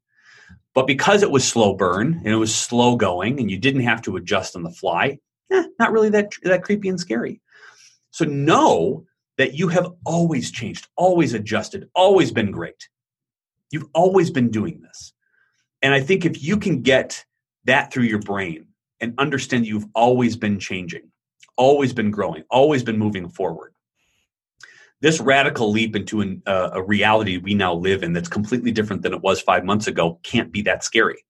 But 0.75 0.87
because 0.87 1.23
it 1.23 1.31
was 1.31 1.47
slow 1.47 1.75
burn 1.75 2.15
and 2.25 2.29
it 2.29 2.37
was 2.37 2.55
slow 2.55 2.97
going 2.97 3.41
and 3.41 3.51
you 3.51 3.59
didn't 3.59 3.83
have 3.83 4.03
to 4.03 4.17
adjust 4.17 4.57
on 4.57 4.63
the 4.63 4.71
fly, 4.71 5.19
eh, 5.51 5.65
not 5.79 5.93
really 5.93 6.11
that, 6.11 6.33
that 6.45 6.63
creepy 6.63 6.89
and 6.89 6.99
scary. 6.99 7.41
So 8.11 8.25
know 8.25 9.05
that 9.37 9.55
you 9.55 9.69
have 9.69 9.91
always 10.05 10.51
changed, 10.51 10.89
always 10.97 11.35
adjusted, 11.35 11.89
always 11.95 12.31
been 12.31 12.51
great. 12.51 12.89
You've 13.71 13.89
always 13.95 14.31
been 14.31 14.51
doing 14.51 14.81
this. 14.81 15.13
And 15.83 15.93
I 15.93 16.01
think 16.01 16.25
if 16.25 16.43
you 16.43 16.57
can 16.57 16.83
get 16.83 17.25
that 17.65 17.93
through 17.93 18.05
your 18.05 18.21
brain 18.21 18.67
and 19.01 19.15
understand 19.19 19.67
you've 19.67 19.87
always 19.95 20.37
been 20.37 20.59
changing, 20.59 21.12
always 21.57 21.93
been 21.93 22.11
growing, 22.11 22.45
always 22.51 22.83
been 22.83 22.99
moving 22.99 23.29
forward, 23.29 23.73
this 25.03 25.21
radical 25.21 25.71
leap 25.71 25.97
into 25.97 26.21
an, 26.21 26.43
uh, 26.47 26.71
a 26.75 26.83
reality 26.83 27.37
we 27.37 27.55
now 27.55 27.75
live 27.75 28.05
in 28.05 28.13
that's 28.13 28.29
completely 28.29 28.71
different 28.71 29.03
than 29.03 29.13
it 29.13 29.21
was 29.21 29.41
five 29.41 29.65
months 29.65 29.89
ago 29.89 30.21
can't 30.23 30.53
be 30.53 30.63
that 30.63 30.85
scary. 30.85 31.25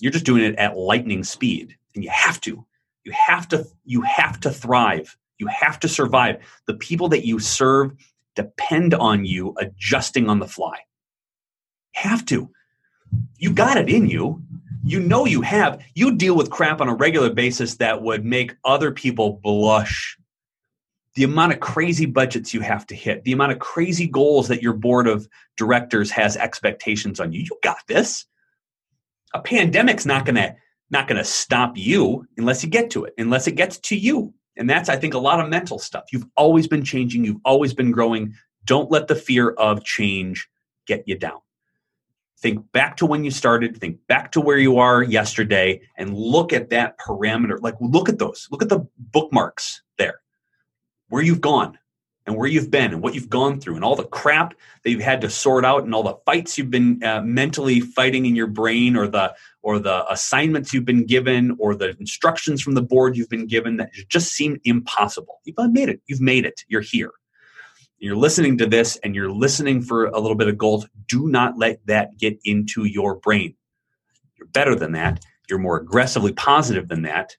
You're 0.00 0.12
just 0.12 0.24
doing 0.24 0.42
it 0.42 0.56
at 0.56 0.76
lightning 0.76 1.22
speed, 1.22 1.76
and 1.94 2.02
you 2.02 2.10
have 2.10 2.40
to. 2.42 2.64
You 3.04 3.12
have 3.12 3.46
to. 3.48 3.66
You 3.84 4.00
have 4.02 4.40
to 4.40 4.50
thrive. 4.50 5.16
You 5.38 5.48
have 5.48 5.78
to 5.80 5.88
survive. 5.88 6.38
The 6.66 6.74
people 6.74 7.08
that 7.10 7.26
you 7.26 7.38
serve 7.38 7.92
depend 8.34 8.94
on 8.94 9.26
you 9.26 9.54
adjusting 9.58 10.30
on 10.30 10.38
the 10.38 10.48
fly. 10.48 10.78
Have 11.92 12.24
to. 12.26 12.50
You 13.36 13.52
got 13.52 13.76
it 13.76 13.90
in 13.90 14.08
you. 14.08 14.42
You 14.84 15.00
know 15.00 15.26
you 15.26 15.42
have. 15.42 15.82
You 15.94 16.16
deal 16.16 16.36
with 16.36 16.50
crap 16.50 16.80
on 16.80 16.88
a 16.88 16.94
regular 16.94 17.30
basis 17.30 17.76
that 17.76 18.02
would 18.02 18.24
make 18.24 18.54
other 18.64 18.90
people 18.90 19.40
blush 19.42 20.16
the 21.18 21.24
amount 21.24 21.52
of 21.52 21.58
crazy 21.58 22.06
budgets 22.06 22.54
you 22.54 22.60
have 22.60 22.86
to 22.86 22.94
hit, 22.94 23.24
the 23.24 23.32
amount 23.32 23.50
of 23.50 23.58
crazy 23.58 24.06
goals 24.06 24.46
that 24.46 24.62
your 24.62 24.72
board 24.72 25.08
of 25.08 25.28
directors 25.56 26.12
has 26.12 26.36
expectations 26.36 27.18
on 27.18 27.32
you. 27.32 27.40
You 27.40 27.58
got 27.60 27.78
this. 27.88 28.24
A 29.34 29.40
pandemic's 29.40 30.06
not 30.06 30.24
going 30.24 30.36
to 30.36 30.54
not 30.90 31.08
going 31.08 31.18
to 31.18 31.24
stop 31.24 31.76
you 31.76 32.24
unless 32.36 32.62
you 32.62 32.70
get 32.70 32.88
to 32.90 33.04
it, 33.04 33.14
unless 33.18 33.48
it 33.48 33.56
gets 33.56 33.78
to 33.78 33.96
you. 33.96 34.32
And 34.56 34.70
that's 34.70 34.88
I 34.88 34.94
think 34.94 35.14
a 35.14 35.18
lot 35.18 35.40
of 35.40 35.50
mental 35.50 35.80
stuff. 35.80 36.04
You've 36.12 36.26
always 36.36 36.68
been 36.68 36.84
changing, 36.84 37.24
you've 37.24 37.40
always 37.44 37.74
been 37.74 37.90
growing. 37.90 38.34
Don't 38.64 38.90
let 38.90 39.08
the 39.08 39.16
fear 39.16 39.50
of 39.50 39.82
change 39.82 40.48
get 40.86 41.02
you 41.06 41.18
down. 41.18 41.40
Think 42.40 42.70
back 42.70 42.96
to 42.98 43.06
when 43.06 43.24
you 43.24 43.32
started, 43.32 43.76
think 43.78 43.98
back 44.06 44.30
to 44.32 44.40
where 44.40 44.58
you 44.58 44.78
are 44.78 45.02
yesterday 45.02 45.80
and 45.96 46.14
look 46.14 46.52
at 46.52 46.70
that 46.70 46.96
parameter. 46.98 47.60
Like 47.60 47.74
look 47.80 48.08
at 48.08 48.18
those. 48.18 48.46
Look 48.52 48.62
at 48.62 48.68
the 48.68 48.86
bookmarks 48.96 49.82
there. 49.98 50.20
Where 51.08 51.22
you've 51.22 51.40
gone 51.40 51.78
and 52.26 52.36
where 52.36 52.46
you've 52.46 52.70
been 52.70 52.92
and 52.92 53.02
what 53.02 53.14
you've 53.14 53.28
gone 53.28 53.58
through 53.58 53.74
and 53.74 53.82
all 53.82 53.96
the 53.96 54.04
crap 54.04 54.54
that 54.84 54.90
you've 54.90 55.00
had 55.00 55.22
to 55.22 55.30
sort 55.30 55.64
out 55.64 55.82
and 55.82 55.92
all 55.92 56.04
the 56.04 56.16
fights 56.26 56.56
you've 56.56 56.70
been 56.70 57.02
uh, 57.02 57.22
mentally 57.22 57.80
fighting 57.80 58.24
in 58.24 58.36
your 58.36 58.46
brain 58.46 58.94
or 58.94 59.08
the 59.08 59.34
or 59.62 59.80
the 59.80 60.08
assignments 60.12 60.72
you've 60.72 60.84
been 60.84 61.06
given 61.06 61.56
or 61.58 61.74
the 61.74 61.96
instructions 61.98 62.62
from 62.62 62.74
the 62.74 62.82
board 62.82 63.16
you've 63.16 63.30
been 63.30 63.48
given 63.48 63.78
that 63.78 63.90
just 64.08 64.32
seem 64.32 64.60
impossible. 64.62 65.40
You've 65.44 65.56
made 65.72 65.88
it. 65.88 66.02
You've 66.06 66.20
made 66.20 66.44
it. 66.44 66.64
You're 66.68 66.82
here 66.82 67.10
you're 67.98 68.16
listening 68.16 68.56
to 68.58 68.66
this 68.66 68.96
and 69.02 69.14
you're 69.14 69.30
listening 69.30 69.82
for 69.82 70.06
a 70.06 70.20
little 70.20 70.36
bit 70.36 70.48
of 70.48 70.56
gold 70.56 70.88
do 71.06 71.28
not 71.28 71.58
let 71.58 71.84
that 71.86 72.16
get 72.18 72.38
into 72.44 72.84
your 72.84 73.16
brain 73.16 73.54
you're 74.36 74.48
better 74.48 74.74
than 74.74 74.92
that 74.92 75.24
you're 75.48 75.58
more 75.58 75.78
aggressively 75.78 76.32
positive 76.32 76.88
than 76.88 77.02
that 77.02 77.36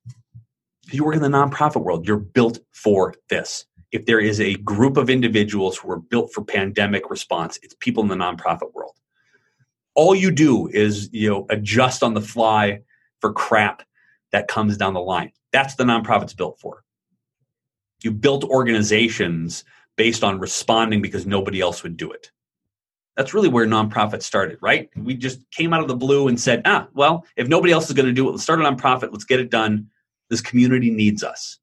you 0.94 1.04
work 1.04 1.16
in 1.16 1.22
the 1.22 1.28
nonprofit 1.28 1.84
world, 1.84 2.08
you're 2.08 2.18
built 2.18 2.60
for 2.72 3.14
this. 3.30 3.66
If 3.92 4.06
there 4.06 4.20
is 4.20 4.40
a 4.40 4.56
group 4.56 4.98
of 4.98 5.10
individuals 5.10 5.78
who 5.78 5.92
are 5.92 6.00
built 6.00 6.32
for 6.34 6.44
pandemic 6.44 7.10
response, 7.10 7.60
it's 7.64 7.76
people 7.80 8.04
in 8.04 8.10
the 8.10 8.16
nonprofit 8.16 8.74
world. 8.74 8.94
All 9.96 10.16
you 10.16 10.32
do 10.32 10.68
is 10.68 11.10
you 11.12 11.30
know 11.30 11.46
adjust 11.50 12.04
on 12.04 12.14
the 12.14 12.22
fly 12.22 12.82
for 13.20 13.34
crap 13.34 13.84
that 14.32 14.48
comes 14.48 14.78
down 14.78 14.94
the 14.94 15.02
line. 15.02 15.32
That's 15.52 15.76
the 15.76 15.84
nonprofit's 15.84 16.34
built 16.34 16.60
for. 16.60 16.84
You 18.04 18.12
built 18.12 18.44
organizations 18.44 19.64
based 20.00 20.24
on 20.24 20.40
responding 20.40 21.02
because 21.02 21.26
nobody 21.26 21.60
else 21.60 21.84
would 21.84 21.98
do 21.98 22.10
it. 22.10 22.32
That's 23.18 23.34
really 23.34 23.50
where 23.50 23.68
nonprofit 23.68 24.24
started, 24.24 24.58
right? 24.62 24.90
We 24.96 25.14
just 25.14 25.42
came 25.52 25.74
out 25.74 25.82
of 25.82 25.90
the 25.90 25.96
blue 25.96 26.30
and 26.30 26.40
said, 26.40 26.62
ah, 26.64 26.88
well, 26.94 27.26
if 27.36 27.50
nobody 27.50 27.74
else 27.74 27.90
is 27.90 27.94
going 27.94 28.06
to 28.06 28.14
do 28.14 28.26
it, 28.30 28.32
let's 28.32 28.44
start 28.44 28.62
a 28.62 28.64
nonprofit, 28.64 29.12
let's 29.12 29.26
get 29.26 29.42
it 29.42 29.52
done. 29.52 29.90
This 30.30 30.40
community 30.40 30.90
needs 30.90 31.22
us. 31.22 31.60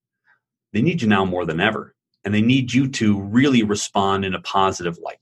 They 0.74 0.82
need 0.82 1.00
you 1.00 1.08
now 1.08 1.24
more 1.24 1.46
than 1.46 1.60
ever. 1.60 1.94
And 2.26 2.34
they 2.34 2.42
need 2.42 2.74
you 2.74 2.88
to 2.88 3.18
really 3.18 3.62
respond 3.62 4.26
in 4.26 4.34
a 4.34 4.40
positive 4.42 4.98
light. 4.98 5.16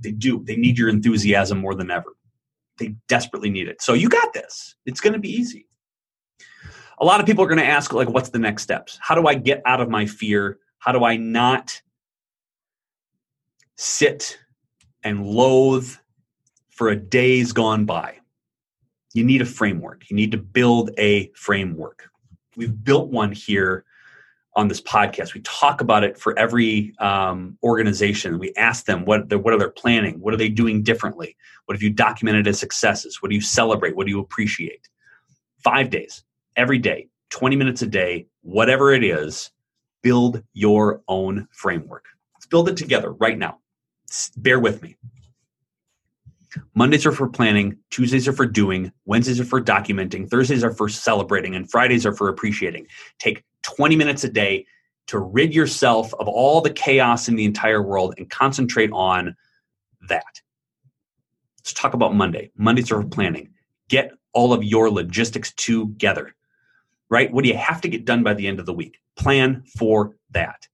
They 0.00 0.10
do. 0.10 0.42
They 0.42 0.56
need 0.56 0.76
your 0.76 0.88
enthusiasm 0.88 1.58
more 1.58 1.76
than 1.76 1.92
ever. 1.92 2.16
They 2.78 2.96
desperately 3.06 3.48
need 3.48 3.68
it. 3.68 3.80
So 3.80 3.92
you 3.92 4.08
got 4.08 4.32
this. 4.32 4.74
It's 4.86 5.00
going 5.00 5.12
to 5.12 5.20
be 5.20 5.30
easy. 5.30 5.68
A 6.98 7.04
lot 7.04 7.20
of 7.20 7.26
people 7.26 7.44
are 7.44 7.48
going 7.48 7.58
to 7.58 7.64
ask, 7.64 7.92
like, 7.92 8.08
what's 8.08 8.30
the 8.30 8.40
next 8.40 8.64
steps? 8.64 8.98
How 9.00 9.14
do 9.14 9.28
I 9.28 9.34
get 9.34 9.62
out 9.66 9.80
of 9.80 9.88
my 9.88 10.04
fear? 10.04 10.58
How 10.80 10.90
do 10.90 11.04
I 11.04 11.16
not 11.16 11.80
sit 13.76 14.38
and 15.02 15.26
loathe 15.26 15.90
for 16.70 16.88
a 16.88 16.96
day's 16.96 17.52
gone 17.52 17.84
by? 17.84 18.18
You 19.12 19.24
need 19.24 19.42
a 19.42 19.46
framework. 19.46 20.10
You 20.10 20.16
need 20.16 20.32
to 20.32 20.38
build 20.38 20.90
a 20.98 21.30
framework 21.34 22.08
we've 22.56 22.84
built 22.84 23.10
one 23.10 23.32
here 23.32 23.84
on 24.56 24.68
this 24.68 24.80
podcast. 24.80 25.34
We 25.34 25.40
talk 25.40 25.80
about 25.80 26.04
it 26.04 26.18
for 26.18 26.38
every 26.38 26.94
um, 26.98 27.58
organization. 27.62 28.38
We 28.38 28.52
ask 28.56 28.84
them 28.84 29.04
what 29.04 29.32
what 29.34 29.52
are 29.52 29.58
they 29.58 29.68
planning, 29.68 30.20
what 30.20 30.32
are 30.32 30.38
they 30.38 30.48
doing 30.48 30.82
differently, 30.82 31.36
what 31.66 31.74
have 31.74 31.82
you 31.82 31.90
documented 31.90 32.46
as 32.46 32.58
successes, 32.58 33.20
what 33.20 33.30
do 33.30 33.34
you 33.34 33.40
celebrate, 33.40 33.96
what 33.96 34.06
do 34.06 34.12
you 34.12 34.20
appreciate. 34.20 34.88
Five 35.62 35.90
days, 35.90 36.24
every 36.56 36.78
day, 36.78 37.08
twenty 37.30 37.56
minutes 37.56 37.82
a 37.82 37.86
day, 37.86 38.26
whatever 38.42 38.92
it 38.92 39.04
is. 39.04 39.50
Build 40.02 40.42
your 40.52 41.00
own 41.08 41.48
framework. 41.50 42.04
Let's 42.34 42.46
build 42.46 42.68
it 42.68 42.76
together 42.76 43.12
right 43.12 43.38
now. 43.38 43.60
Bear 44.36 44.60
with 44.60 44.82
me. 44.82 44.96
Mondays 46.74 47.04
are 47.04 47.12
for 47.12 47.28
planning, 47.28 47.78
Tuesdays 47.90 48.28
are 48.28 48.32
for 48.32 48.46
doing, 48.46 48.92
Wednesdays 49.06 49.40
are 49.40 49.44
for 49.44 49.60
documenting, 49.60 50.28
Thursdays 50.28 50.62
are 50.62 50.72
for 50.72 50.88
celebrating, 50.88 51.56
and 51.56 51.68
Fridays 51.68 52.06
are 52.06 52.14
for 52.14 52.28
appreciating. 52.28 52.86
Take 53.18 53.44
20 53.62 53.96
minutes 53.96 54.24
a 54.24 54.28
day 54.28 54.66
to 55.08 55.18
rid 55.18 55.54
yourself 55.54 56.14
of 56.14 56.28
all 56.28 56.60
the 56.60 56.70
chaos 56.70 57.28
in 57.28 57.36
the 57.36 57.44
entire 57.44 57.82
world 57.82 58.14
and 58.18 58.30
concentrate 58.30 58.90
on 58.92 59.34
that. 60.08 60.40
Let's 61.58 61.72
talk 61.72 61.94
about 61.94 62.14
Monday. 62.14 62.50
Mondays 62.56 62.92
are 62.92 63.02
for 63.02 63.08
planning. 63.08 63.50
Get 63.88 64.12
all 64.32 64.52
of 64.52 64.62
your 64.62 64.90
logistics 64.90 65.52
together, 65.54 66.34
right? 67.08 67.32
What 67.32 67.44
do 67.44 67.50
you 67.50 67.56
have 67.56 67.80
to 67.82 67.88
get 67.88 68.04
done 68.04 68.22
by 68.22 68.34
the 68.34 68.46
end 68.46 68.60
of 68.60 68.66
the 68.66 68.72
week? 68.72 68.98
Plan 69.16 69.64
for 69.76 70.16
that 70.30 70.68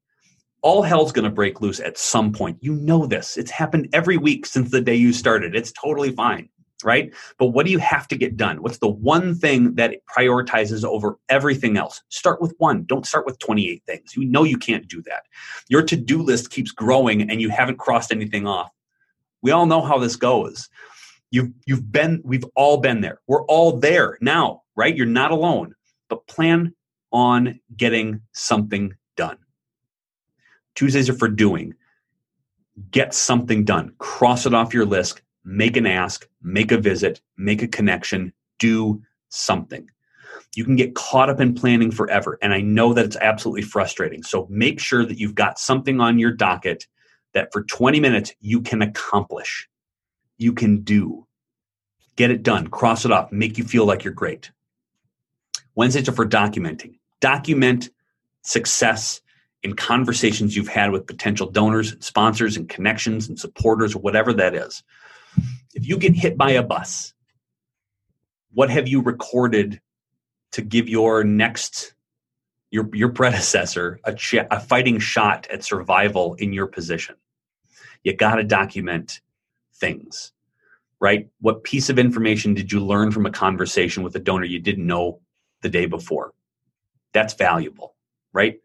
all 0.62 0.82
hell's 0.82 1.12
going 1.12 1.24
to 1.24 1.30
break 1.30 1.60
loose 1.60 1.80
at 1.80 1.98
some 1.98 2.32
point. 2.32 2.58
You 2.60 2.74
know 2.74 3.06
this. 3.06 3.36
It's 3.36 3.50
happened 3.50 3.88
every 3.92 4.16
week 4.16 4.46
since 4.46 4.70
the 4.70 4.80
day 4.80 4.94
you 4.94 5.12
started. 5.12 5.54
It's 5.54 5.72
totally 5.72 6.12
fine, 6.12 6.48
right? 6.84 7.12
But 7.38 7.46
what 7.46 7.66
do 7.66 7.72
you 7.72 7.78
have 7.78 8.08
to 8.08 8.16
get 8.16 8.36
done? 8.36 8.62
What's 8.62 8.78
the 8.78 8.88
one 8.88 9.34
thing 9.34 9.74
that 9.76 9.96
prioritizes 10.06 10.84
over 10.84 11.18
everything 11.28 11.76
else? 11.76 12.02
Start 12.08 12.40
with 12.40 12.54
one. 12.58 12.84
Don't 12.84 13.06
start 13.06 13.26
with 13.26 13.38
28 13.38 13.82
things. 13.86 14.16
You 14.16 14.24
know 14.26 14.44
you 14.44 14.58
can't 14.58 14.88
do 14.88 15.02
that. 15.02 15.24
Your 15.68 15.82
to 15.82 15.96
do 15.96 16.22
list 16.22 16.50
keeps 16.50 16.72
growing 16.72 17.30
and 17.30 17.40
you 17.40 17.48
haven't 17.48 17.78
crossed 17.78 18.12
anything 18.12 18.46
off. 18.46 18.70
We 19.42 19.52
all 19.52 19.66
know 19.66 19.80
how 19.80 19.98
this 19.98 20.16
goes. 20.16 20.68
You've, 21.30 21.50
you've 21.64 21.90
been, 21.90 22.20
we've 22.24 22.44
all 22.56 22.78
been 22.78 23.00
there. 23.00 23.20
We're 23.26 23.44
all 23.44 23.78
there 23.78 24.18
now, 24.20 24.62
right? 24.76 24.94
You're 24.94 25.06
not 25.06 25.30
alone, 25.30 25.74
but 26.08 26.26
plan 26.26 26.74
on 27.12 27.60
getting 27.76 28.20
something. 28.32 28.94
Tuesdays 30.74 31.08
are 31.08 31.14
for 31.14 31.28
doing. 31.28 31.74
Get 32.90 33.14
something 33.14 33.64
done. 33.64 33.92
Cross 33.98 34.46
it 34.46 34.54
off 34.54 34.74
your 34.74 34.86
list. 34.86 35.22
Make 35.44 35.76
an 35.76 35.86
ask, 35.86 36.28
make 36.42 36.70
a 36.70 36.78
visit, 36.78 37.20
make 37.38 37.62
a 37.62 37.68
connection, 37.68 38.32
do 38.58 39.02
something. 39.30 39.88
You 40.54 40.64
can 40.64 40.76
get 40.76 40.94
caught 40.94 41.30
up 41.30 41.40
in 41.40 41.54
planning 41.54 41.90
forever. 41.90 42.38
And 42.42 42.52
I 42.52 42.60
know 42.60 42.92
that 42.92 43.04
it's 43.04 43.16
absolutely 43.16 43.62
frustrating. 43.62 44.22
So 44.22 44.46
make 44.50 44.80
sure 44.80 45.04
that 45.04 45.18
you've 45.18 45.34
got 45.34 45.58
something 45.58 46.00
on 46.00 46.18
your 46.18 46.32
docket 46.32 46.86
that 47.32 47.52
for 47.52 47.62
20 47.62 48.00
minutes 48.00 48.32
you 48.40 48.60
can 48.60 48.82
accomplish, 48.82 49.68
you 50.36 50.52
can 50.52 50.82
do. 50.82 51.26
Get 52.16 52.30
it 52.30 52.42
done, 52.42 52.66
cross 52.66 53.04
it 53.04 53.12
off, 53.12 53.32
make 53.32 53.56
you 53.56 53.64
feel 53.64 53.86
like 53.86 54.04
you're 54.04 54.12
great. 54.12 54.50
Wednesdays 55.74 56.08
are 56.08 56.12
for 56.12 56.26
documenting. 56.26 56.98
Document 57.20 57.88
success 58.42 59.20
in 59.62 59.74
conversations 59.74 60.56
you've 60.56 60.68
had 60.68 60.90
with 60.90 61.06
potential 61.06 61.50
donors 61.50 61.92
and 61.92 62.02
sponsors 62.02 62.56
and 62.56 62.68
connections 62.68 63.28
and 63.28 63.38
supporters 63.38 63.94
or 63.94 63.98
whatever 64.00 64.32
that 64.32 64.54
is. 64.54 64.82
If 65.74 65.86
you 65.86 65.98
get 65.98 66.14
hit 66.14 66.36
by 66.36 66.52
a 66.52 66.62
bus, 66.62 67.12
what 68.52 68.70
have 68.70 68.88
you 68.88 69.02
recorded 69.02 69.80
to 70.52 70.62
give 70.62 70.88
your 70.88 71.22
next 71.24 71.94
your 72.70 72.88
your 72.94 73.10
predecessor 73.10 74.00
a, 74.04 74.14
ch- 74.14 74.34
a 74.34 74.60
fighting 74.60 74.98
shot 74.98 75.46
at 75.50 75.62
survival 75.62 76.34
in 76.34 76.52
your 76.52 76.66
position? 76.66 77.16
You 78.02 78.16
got 78.16 78.36
to 78.36 78.44
document 78.44 79.20
things, 79.74 80.32
right? 81.00 81.28
What 81.40 81.64
piece 81.64 81.90
of 81.90 81.98
information 81.98 82.54
did 82.54 82.72
you 82.72 82.84
learn 82.84 83.10
from 83.10 83.26
a 83.26 83.30
conversation 83.30 84.02
with 84.02 84.16
a 84.16 84.20
donor 84.20 84.46
you 84.46 84.58
didn't 84.58 84.86
know 84.86 85.20
the 85.62 85.68
day 85.68 85.86
before? 85.86 86.32
That's 87.12 87.34
valuable, 87.34 87.94
right? 88.32 88.60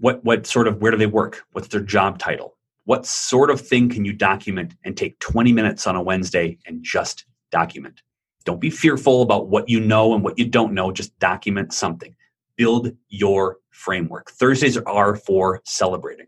What 0.00 0.24
what 0.24 0.46
sort 0.46 0.68
of 0.68 0.80
where 0.80 0.90
do 0.90 0.98
they 0.98 1.06
work? 1.06 1.44
What's 1.52 1.68
their 1.68 1.80
job 1.80 2.18
title? 2.18 2.56
What 2.84 3.06
sort 3.06 3.50
of 3.50 3.60
thing 3.60 3.88
can 3.88 4.04
you 4.04 4.12
document 4.12 4.74
and 4.84 4.96
take 4.96 5.18
20 5.18 5.52
minutes 5.52 5.86
on 5.86 5.96
a 5.96 6.02
wednesday 6.02 6.58
and 6.66 6.82
just 6.82 7.24
document? 7.50 8.02
Don't 8.44 8.60
be 8.60 8.70
fearful 8.70 9.22
about 9.22 9.48
what 9.48 9.68
you 9.68 9.80
know 9.80 10.14
and 10.14 10.22
what 10.22 10.38
you 10.38 10.46
don't 10.46 10.72
know 10.72 10.92
just 10.92 11.18
document 11.18 11.72
something. 11.72 12.14
Build 12.56 12.92
your 13.08 13.58
framework. 13.70 14.30
Thursdays 14.30 14.76
are 14.76 15.16
for 15.16 15.60
celebrating. 15.64 16.26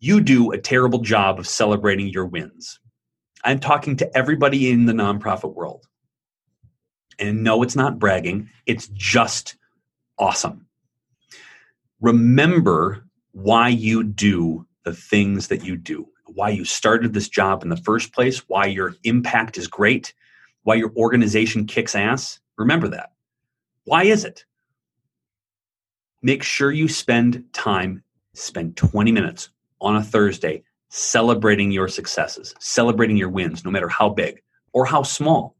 You 0.00 0.20
do 0.20 0.50
a 0.50 0.58
terrible 0.58 0.98
job 0.98 1.38
of 1.38 1.46
celebrating 1.46 2.08
your 2.08 2.26
wins. 2.26 2.80
I'm 3.44 3.60
talking 3.60 3.96
to 3.96 4.16
everybody 4.16 4.70
in 4.70 4.86
the 4.86 4.92
nonprofit 4.92 5.54
world. 5.54 5.86
And 7.18 7.44
no 7.44 7.62
it's 7.62 7.76
not 7.76 8.00
bragging. 8.00 8.50
It's 8.66 8.88
just 8.88 9.56
awesome 10.18 10.66
remember 12.02 13.06
why 13.30 13.68
you 13.68 14.02
do 14.02 14.66
the 14.84 14.92
things 14.92 15.48
that 15.48 15.64
you 15.64 15.76
do, 15.76 16.06
why 16.26 16.50
you 16.50 16.64
started 16.64 17.14
this 17.14 17.28
job 17.28 17.62
in 17.62 17.68
the 17.68 17.76
first 17.76 18.12
place, 18.12 18.40
why 18.48 18.66
your 18.66 18.96
impact 19.04 19.56
is 19.56 19.68
great, 19.68 20.12
why 20.64 20.74
your 20.74 20.92
organization 20.96 21.64
kicks 21.64 21.94
ass. 21.94 22.40
Remember 22.58 22.88
that. 22.88 23.12
Why 23.84 24.04
is 24.04 24.24
it? 24.24 24.44
Make 26.22 26.42
sure 26.42 26.70
you 26.70 26.88
spend 26.88 27.44
time, 27.52 28.02
spend 28.34 28.76
20 28.76 29.12
minutes 29.12 29.50
on 29.80 29.96
a 29.96 30.02
Thursday 30.02 30.64
celebrating 30.88 31.70
your 31.70 31.88
successes, 31.88 32.54
celebrating 32.58 33.16
your 33.16 33.30
wins, 33.30 33.64
no 33.64 33.70
matter 33.70 33.88
how 33.88 34.08
big 34.08 34.42
or 34.72 34.84
how 34.84 35.02
small. 35.02 35.56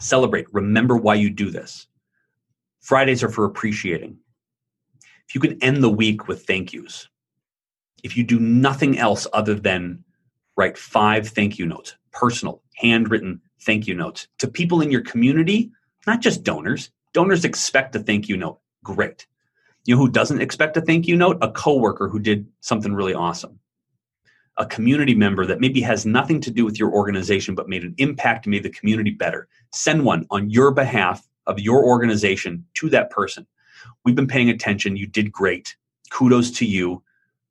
Celebrate. 0.00 0.46
Remember 0.52 0.96
why 0.96 1.14
you 1.14 1.30
do 1.30 1.50
this. 1.50 1.86
Fridays 2.80 3.22
are 3.22 3.30
for 3.30 3.44
appreciating 3.44 4.18
if 5.28 5.34
you 5.34 5.40
can 5.40 5.62
end 5.62 5.82
the 5.82 5.90
week 5.90 6.28
with 6.28 6.46
thank 6.46 6.72
yous, 6.72 7.08
if 8.02 8.16
you 8.16 8.24
do 8.24 8.38
nothing 8.38 8.98
else 8.98 9.26
other 9.32 9.54
than 9.54 10.04
write 10.56 10.76
five 10.78 11.28
thank 11.28 11.58
you 11.58 11.66
notes, 11.66 11.96
personal, 12.12 12.62
handwritten 12.76 13.40
thank 13.62 13.86
you 13.86 13.94
notes 13.94 14.28
to 14.38 14.48
people 14.48 14.80
in 14.80 14.90
your 14.90 15.00
community, 15.00 15.70
not 16.06 16.20
just 16.20 16.42
donors. 16.44 16.90
Donors 17.12 17.44
expect 17.44 17.96
a 17.96 18.00
thank 18.00 18.28
you 18.28 18.36
note. 18.36 18.58
Great. 18.82 19.26
You 19.86 19.94
know 19.94 20.00
who 20.00 20.10
doesn't 20.10 20.40
expect 20.40 20.76
a 20.76 20.80
thank 20.80 21.06
you 21.06 21.16
note? 21.16 21.38
A 21.42 21.50
coworker 21.50 22.08
who 22.08 22.18
did 22.18 22.46
something 22.60 22.94
really 22.94 23.14
awesome. 23.14 23.58
A 24.56 24.66
community 24.66 25.14
member 25.14 25.46
that 25.46 25.60
maybe 25.60 25.80
has 25.80 26.06
nothing 26.06 26.40
to 26.42 26.50
do 26.50 26.64
with 26.64 26.78
your 26.78 26.92
organization 26.92 27.54
but 27.54 27.68
made 27.68 27.82
an 27.82 27.94
impact 27.98 28.44
to 28.44 28.50
make 28.50 28.62
the 28.62 28.70
community 28.70 29.10
better. 29.10 29.48
Send 29.72 30.04
one 30.04 30.26
on 30.30 30.50
your 30.50 30.70
behalf 30.70 31.26
of 31.46 31.60
your 31.60 31.84
organization 31.84 32.64
to 32.74 32.88
that 32.90 33.10
person. 33.10 33.46
We've 34.04 34.14
been 34.14 34.26
paying 34.26 34.50
attention. 34.50 34.96
You 34.96 35.06
did 35.06 35.32
great. 35.32 35.76
Kudos 36.10 36.50
to 36.52 36.66
you. 36.66 37.02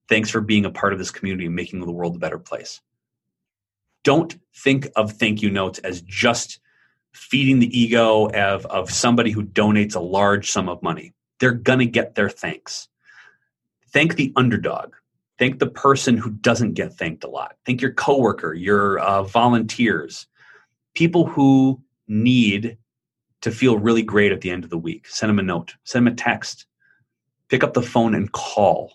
Thanks 0.10 0.30
for 0.30 0.42
being 0.42 0.66
a 0.66 0.72
part 0.72 0.94
of 0.94 1.00
this 1.00 1.12
community 1.12 1.46
and 1.46 1.56
making 1.56 1.80
the 1.80 1.92
world 1.92 2.16
a 2.16 2.20
better 2.20 2.40
place. 2.40 2.82
Don't 4.04 4.38
think 4.56 4.88
of 4.96 5.14
thank 5.14 5.42
you 5.42 5.50
notes 5.50 5.80
as 5.80 6.02
just 6.02 6.60
feeding 7.14 7.60
the 7.60 7.80
ego 7.80 8.28
of, 8.30 8.66
of 8.66 8.92
somebody 8.92 9.32
who 9.32 9.44
donates 9.44 9.96
a 9.96 10.00
large 10.00 10.52
sum 10.52 10.68
of 10.68 10.84
money. 10.84 11.14
They're 11.40 11.52
going 11.52 11.80
to 11.80 11.86
get 11.86 12.16
their 12.16 12.30
thanks. 12.30 12.88
Thank 13.92 14.16
the 14.16 14.34
underdog. 14.36 14.94
Thank 15.38 15.60
the 15.60 15.68
person 15.68 16.18
who 16.18 16.32
doesn't 16.32 16.74
get 16.74 16.94
thanked 16.94 17.24
a 17.24 17.30
lot. 17.30 17.56
Thank 17.66 17.82
your 17.82 17.94
coworker, 17.94 18.54
your 18.54 19.00
uh, 19.00 19.24
volunteers, 19.24 20.28
people 20.96 21.26
who 21.26 21.82
need 22.08 22.78
to 23.44 23.52
feel 23.52 23.78
really 23.78 24.02
great 24.02 24.32
at 24.32 24.40
the 24.40 24.50
end 24.50 24.64
of 24.64 24.70
the 24.70 24.78
week. 24.78 25.06
Send 25.08 25.30
them 25.30 25.38
a 25.38 25.44
note, 25.44 25.76
send 25.84 26.08
them 26.08 26.14
a 26.14 26.16
text, 26.16 26.66
pick 27.50 27.62
up 27.62 27.74
the 27.74 27.82
phone 27.82 28.16
and 28.16 28.32
call. 28.32 28.94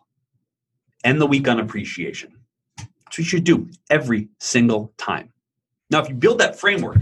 End 1.04 1.20
the 1.20 1.26
week 1.26 1.46
on 1.46 1.60
appreciation. 1.60 2.32
That's 2.78 2.88
what 3.12 3.18
you 3.18 3.24
should 3.24 3.44
do 3.44 3.68
every 3.90 4.30
single 4.40 4.94
time. 4.96 5.30
Now, 5.90 6.00
if 6.00 6.08
you 6.08 6.14
build 6.14 6.38
that 6.38 6.58
framework, 6.58 6.96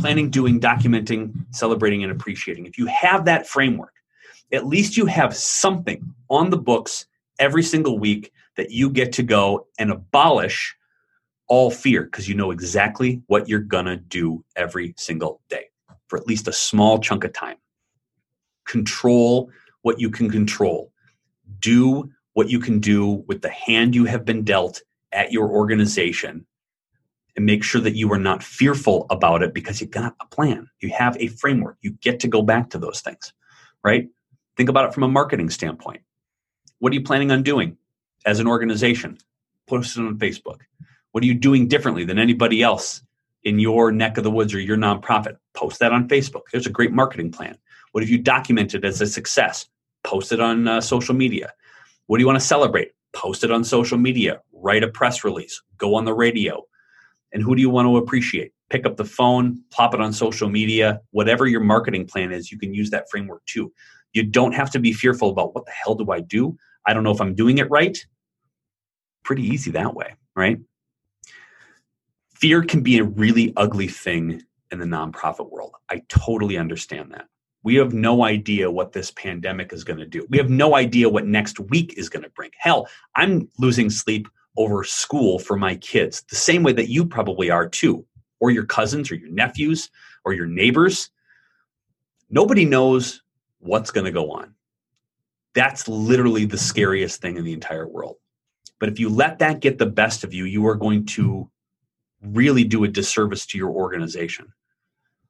planning, 0.00 0.30
doing, 0.30 0.58
documenting, 0.60 1.34
celebrating, 1.50 2.02
and 2.02 2.12
appreciating, 2.12 2.64
if 2.64 2.78
you 2.78 2.86
have 2.86 3.26
that 3.26 3.46
framework, 3.46 3.92
at 4.50 4.66
least 4.66 4.96
you 4.96 5.04
have 5.04 5.36
something 5.36 6.14
on 6.30 6.48
the 6.48 6.56
books 6.56 7.04
every 7.38 7.62
single 7.62 7.98
week 7.98 8.32
that 8.56 8.70
you 8.70 8.88
get 8.88 9.12
to 9.12 9.22
go 9.22 9.66
and 9.78 9.90
abolish 9.90 10.74
all 11.48 11.70
fear 11.70 12.04
because 12.04 12.28
you 12.28 12.34
know 12.34 12.50
exactly 12.50 13.22
what 13.26 13.46
you're 13.46 13.60
going 13.60 13.86
to 13.86 13.96
do 13.96 14.42
every 14.56 14.94
single 14.96 15.42
day 15.50 15.67
for 16.08 16.18
at 16.18 16.26
least 16.26 16.48
a 16.48 16.52
small 16.52 16.98
chunk 16.98 17.24
of 17.24 17.32
time. 17.32 17.56
Control 18.66 19.50
what 19.82 20.00
you 20.00 20.10
can 20.10 20.30
control. 20.30 20.92
Do 21.60 22.10
what 22.34 22.50
you 22.50 22.58
can 22.58 22.80
do 22.80 23.24
with 23.26 23.42
the 23.42 23.50
hand 23.50 23.94
you 23.94 24.04
have 24.04 24.24
been 24.24 24.44
dealt 24.44 24.82
at 25.12 25.32
your 25.32 25.48
organization 25.48 26.46
and 27.36 27.46
make 27.46 27.62
sure 27.62 27.80
that 27.80 27.94
you 27.94 28.12
are 28.12 28.18
not 28.18 28.42
fearful 28.42 29.06
about 29.10 29.42
it 29.42 29.54
because 29.54 29.80
you 29.80 29.86
got 29.86 30.14
a 30.20 30.26
plan. 30.26 30.68
You 30.80 30.90
have 30.90 31.16
a 31.18 31.28
framework. 31.28 31.76
You 31.80 31.92
get 31.92 32.20
to 32.20 32.28
go 32.28 32.42
back 32.42 32.70
to 32.70 32.78
those 32.78 33.00
things, 33.00 33.32
right? 33.84 34.08
Think 34.56 34.68
about 34.68 34.86
it 34.86 34.94
from 34.94 35.04
a 35.04 35.08
marketing 35.08 35.50
standpoint. 35.50 36.02
What 36.80 36.92
are 36.92 36.94
you 36.94 37.02
planning 37.02 37.30
on 37.30 37.42
doing 37.42 37.76
as 38.26 38.40
an 38.40 38.48
organization? 38.48 39.18
Post 39.68 39.96
it 39.96 40.00
on 40.00 40.18
Facebook. 40.18 40.60
What 41.12 41.22
are 41.22 41.26
you 41.26 41.34
doing 41.34 41.68
differently 41.68 42.04
than 42.04 42.18
anybody 42.18 42.62
else 42.62 43.02
in 43.44 43.58
your 43.58 43.92
neck 43.92 44.18
of 44.18 44.24
the 44.24 44.30
woods 44.30 44.54
or 44.54 44.60
your 44.60 44.76
nonprofit? 44.76 45.36
Post 45.54 45.80
that 45.80 45.92
on 45.92 46.08
Facebook. 46.08 46.42
There's 46.52 46.66
a 46.66 46.70
great 46.70 46.92
marketing 46.92 47.30
plan. 47.30 47.56
What 47.92 48.02
have 48.02 48.10
you 48.10 48.18
documented 48.18 48.84
as 48.84 49.00
a 49.00 49.06
success? 49.06 49.66
Post 50.04 50.32
it 50.32 50.40
on 50.40 50.68
uh, 50.68 50.80
social 50.80 51.14
media. 51.14 51.52
What 52.06 52.18
do 52.18 52.22
you 52.22 52.26
want 52.26 52.40
to 52.40 52.46
celebrate? 52.46 52.92
Post 53.12 53.44
it 53.44 53.50
on 53.50 53.64
social 53.64 53.98
media. 53.98 54.40
Write 54.52 54.84
a 54.84 54.88
press 54.88 55.24
release. 55.24 55.62
Go 55.76 55.94
on 55.94 56.04
the 56.04 56.14
radio. 56.14 56.62
And 57.32 57.42
who 57.42 57.54
do 57.54 57.60
you 57.60 57.70
want 57.70 57.86
to 57.86 57.96
appreciate? 57.96 58.52
Pick 58.70 58.86
up 58.86 58.96
the 58.96 59.04
phone, 59.04 59.62
plop 59.70 59.94
it 59.94 60.00
on 60.00 60.12
social 60.12 60.48
media. 60.48 61.00
Whatever 61.10 61.46
your 61.46 61.60
marketing 61.60 62.06
plan 62.06 62.32
is, 62.32 62.52
you 62.52 62.58
can 62.58 62.74
use 62.74 62.90
that 62.90 63.10
framework 63.10 63.44
too. 63.46 63.72
You 64.12 64.22
don't 64.22 64.52
have 64.52 64.70
to 64.72 64.78
be 64.78 64.92
fearful 64.92 65.30
about 65.30 65.54
what 65.54 65.64
the 65.66 65.72
hell 65.72 65.94
do 65.94 66.10
I 66.10 66.20
do? 66.20 66.56
I 66.86 66.94
don't 66.94 67.02
know 67.02 67.10
if 67.10 67.20
I'm 67.20 67.34
doing 67.34 67.58
it 67.58 67.70
right. 67.70 67.98
Pretty 69.24 69.42
easy 69.42 69.70
that 69.72 69.94
way, 69.94 70.14
right? 70.34 70.58
Fear 72.40 72.62
can 72.62 72.82
be 72.82 72.98
a 72.98 73.04
really 73.04 73.52
ugly 73.56 73.88
thing 73.88 74.40
in 74.70 74.78
the 74.78 74.84
nonprofit 74.84 75.50
world. 75.50 75.74
I 75.90 76.02
totally 76.08 76.56
understand 76.56 77.10
that. 77.10 77.26
We 77.64 77.74
have 77.74 77.92
no 77.92 78.24
idea 78.24 78.70
what 78.70 78.92
this 78.92 79.10
pandemic 79.10 79.72
is 79.72 79.82
going 79.82 79.98
to 79.98 80.06
do. 80.06 80.24
We 80.30 80.38
have 80.38 80.48
no 80.48 80.76
idea 80.76 81.08
what 81.08 81.26
next 81.26 81.58
week 81.58 81.94
is 81.96 82.08
going 82.08 82.22
to 82.22 82.30
bring. 82.30 82.50
Hell, 82.56 82.86
I'm 83.16 83.48
losing 83.58 83.90
sleep 83.90 84.28
over 84.56 84.84
school 84.84 85.40
for 85.40 85.56
my 85.56 85.74
kids, 85.76 86.22
the 86.30 86.36
same 86.36 86.62
way 86.62 86.72
that 86.74 86.88
you 86.88 87.04
probably 87.04 87.50
are 87.50 87.68
too, 87.68 88.06
or 88.38 88.52
your 88.52 88.66
cousins, 88.66 89.10
or 89.10 89.16
your 89.16 89.30
nephews, 89.30 89.90
or 90.24 90.32
your 90.32 90.46
neighbors. 90.46 91.10
Nobody 92.30 92.64
knows 92.64 93.20
what's 93.58 93.90
going 93.90 94.06
to 94.06 94.12
go 94.12 94.30
on. 94.30 94.54
That's 95.54 95.88
literally 95.88 96.44
the 96.44 96.56
scariest 96.56 97.20
thing 97.20 97.36
in 97.36 97.42
the 97.42 97.52
entire 97.52 97.88
world. 97.88 98.16
But 98.78 98.90
if 98.90 99.00
you 99.00 99.08
let 99.08 99.40
that 99.40 99.58
get 99.58 99.78
the 99.78 99.86
best 99.86 100.22
of 100.22 100.32
you, 100.32 100.44
you 100.44 100.64
are 100.68 100.76
going 100.76 101.04
to 101.06 101.50
really 102.22 102.64
do 102.64 102.84
a 102.84 102.88
disservice 102.88 103.46
to 103.46 103.58
your 103.58 103.70
organization. 103.70 104.52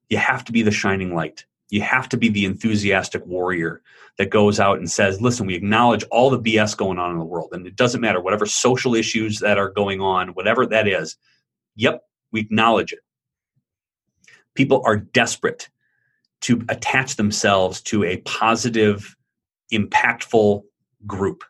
You 0.08 0.18
have 0.18 0.44
to 0.44 0.52
be 0.52 0.62
the 0.62 0.70
shining 0.70 1.14
light. 1.14 1.44
You 1.70 1.82
have 1.82 2.08
to 2.10 2.16
be 2.16 2.30
the 2.30 2.46
enthusiastic 2.46 3.24
warrior 3.26 3.82
that 4.16 4.30
goes 4.30 4.58
out 4.58 4.78
and 4.78 4.90
says, 4.90 5.20
listen, 5.20 5.46
we 5.46 5.54
acknowledge 5.54 6.04
all 6.10 6.30
the 6.30 6.40
BS 6.40 6.76
going 6.76 6.98
on 6.98 7.12
in 7.12 7.18
the 7.18 7.24
world. 7.24 7.50
And 7.52 7.66
it 7.66 7.76
doesn't 7.76 8.00
matter, 8.00 8.20
whatever 8.20 8.46
social 8.46 8.94
issues 8.94 9.38
that 9.40 9.58
are 9.58 9.70
going 9.70 10.00
on, 10.00 10.28
whatever 10.28 10.66
that 10.66 10.88
is, 10.88 11.16
yep, 11.76 12.02
we 12.32 12.40
acknowledge 12.40 12.92
it. 12.92 13.00
People 14.54 14.82
are 14.84 14.96
desperate 14.96 15.68
to 16.40 16.62
attach 16.68 17.16
themselves 17.16 17.80
to 17.82 18.04
a 18.04 18.18
positive, 18.18 19.14
impactful 19.72 20.62
group. 21.06 21.44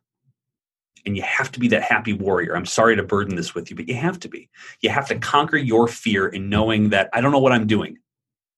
And 1.09 1.16
you 1.16 1.23
have 1.23 1.51
to 1.53 1.59
be 1.59 1.68
that 1.68 1.81
happy 1.81 2.12
warrior. 2.12 2.55
I'm 2.55 2.66
sorry 2.66 2.94
to 2.94 3.03
burden 3.03 3.35
this 3.35 3.55
with 3.55 3.71
you, 3.71 3.77
but 3.77 3.88
you 3.88 3.94
have 3.94 4.21
to 4.21 4.29
be. 4.29 4.51
You 4.83 4.90
have 4.90 5.09
to 5.09 5.18
conquer 5.18 5.57
your 5.57 5.88
fear 5.88 6.29
in 6.29 6.51
knowing 6.51 6.90
that 6.90 7.09
I 7.14 7.23
don't 7.23 7.33
know 7.33 7.38
what 7.38 7.53
I'm 7.53 7.66
doing. 7.66 7.97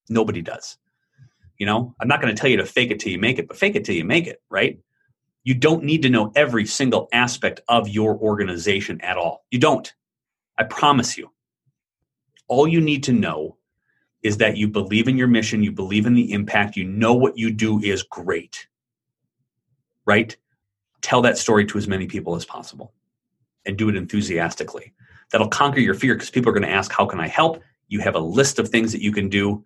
Nobody 0.09 0.41
does. 0.41 0.77
You 1.57 1.65
know, 1.65 1.95
I'm 2.01 2.09
not 2.09 2.21
going 2.21 2.35
to 2.35 2.37
tell 2.37 2.49
you 2.49 2.57
to 2.57 2.65
fake 2.65 2.91
it 2.91 2.99
till 2.99 3.13
you 3.13 3.19
make 3.19 3.39
it, 3.39 3.47
but 3.47 3.55
fake 3.55 3.77
it 3.77 3.85
till 3.85 3.95
you 3.95 4.03
make 4.03 4.27
it, 4.27 4.41
right? 4.49 4.77
You 5.45 5.53
don't 5.53 5.85
need 5.85 6.01
to 6.01 6.09
know 6.09 6.33
every 6.35 6.65
single 6.65 7.07
aspect 7.13 7.61
of 7.69 7.87
your 7.87 8.17
organization 8.17 8.99
at 8.99 9.15
all. 9.15 9.45
You 9.49 9.59
don't. 9.59 9.89
I 10.57 10.63
promise 10.63 11.17
you. 11.17 11.31
All 12.49 12.67
you 12.67 12.81
need 12.81 13.03
to 13.05 13.13
know 13.13 13.55
is 14.23 14.35
that 14.37 14.57
you 14.57 14.67
believe 14.67 15.07
in 15.07 15.17
your 15.17 15.29
mission, 15.29 15.63
you 15.63 15.71
believe 15.71 16.05
in 16.05 16.15
the 16.15 16.33
impact, 16.33 16.75
you 16.75 16.83
know 16.83 17.13
what 17.13 17.37
you 17.37 17.49
do 17.49 17.79
is 17.79 18.03
great. 18.03 18.67
Right? 20.05 20.35
Tell 21.01 21.21
that 21.21 21.37
story 21.37 21.65
to 21.65 21.77
as 21.77 21.87
many 21.87 22.07
people 22.07 22.35
as 22.35 22.45
possible 22.45 22.93
and 23.65 23.77
do 23.77 23.89
it 23.89 23.95
enthusiastically. 23.95 24.93
That'll 25.31 25.47
conquer 25.47 25.79
your 25.79 25.93
fear 25.93 26.15
because 26.15 26.29
people 26.29 26.49
are 26.49 26.53
going 26.53 26.67
to 26.67 26.69
ask, 26.69 26.91
How 26.91 27.05
can 27.05 27.19
I 27.19 27.27
help? 27.27 27.61
You 27.87 27.99
have 27.99 28.15
a 28.15 28.19
list 28.19 28.59
of 28.59 28.69
things 28.69 28.91
that 28.91 29.01
you 29.01 29.11
can 29.11 29.29
do. 29.29 29.63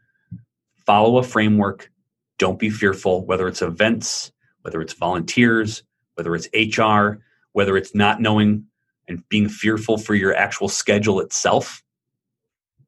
Follow 0.85 1.17
a 1.17 1.23
framework. 1.23 1.91
Don't 2.37 2.59
be 2.59 2.69
fearful, 2.69 3.25
whether 3.25 3.47
it's 3.47 3.61
events, 3.61 4.31
whether 4.61 4.81
it's 4.81 4.93
volunteers, 4.93 5.83
whether 6.15 6.35
it's 6.35 6.49
HR, 6.53 7.19
whether 7.53 7.77
it's 7.77 7.95
not 7.95 8.21
knowing 8.21 8.65
and 9.07 9.27
being 9.29 9.47
fearful 9.47 9.97
for 9.97 10.15
your 10.15 10.35
actual 10.35 10.67
schedule 10.67 11.19
itself. 11.19 11.83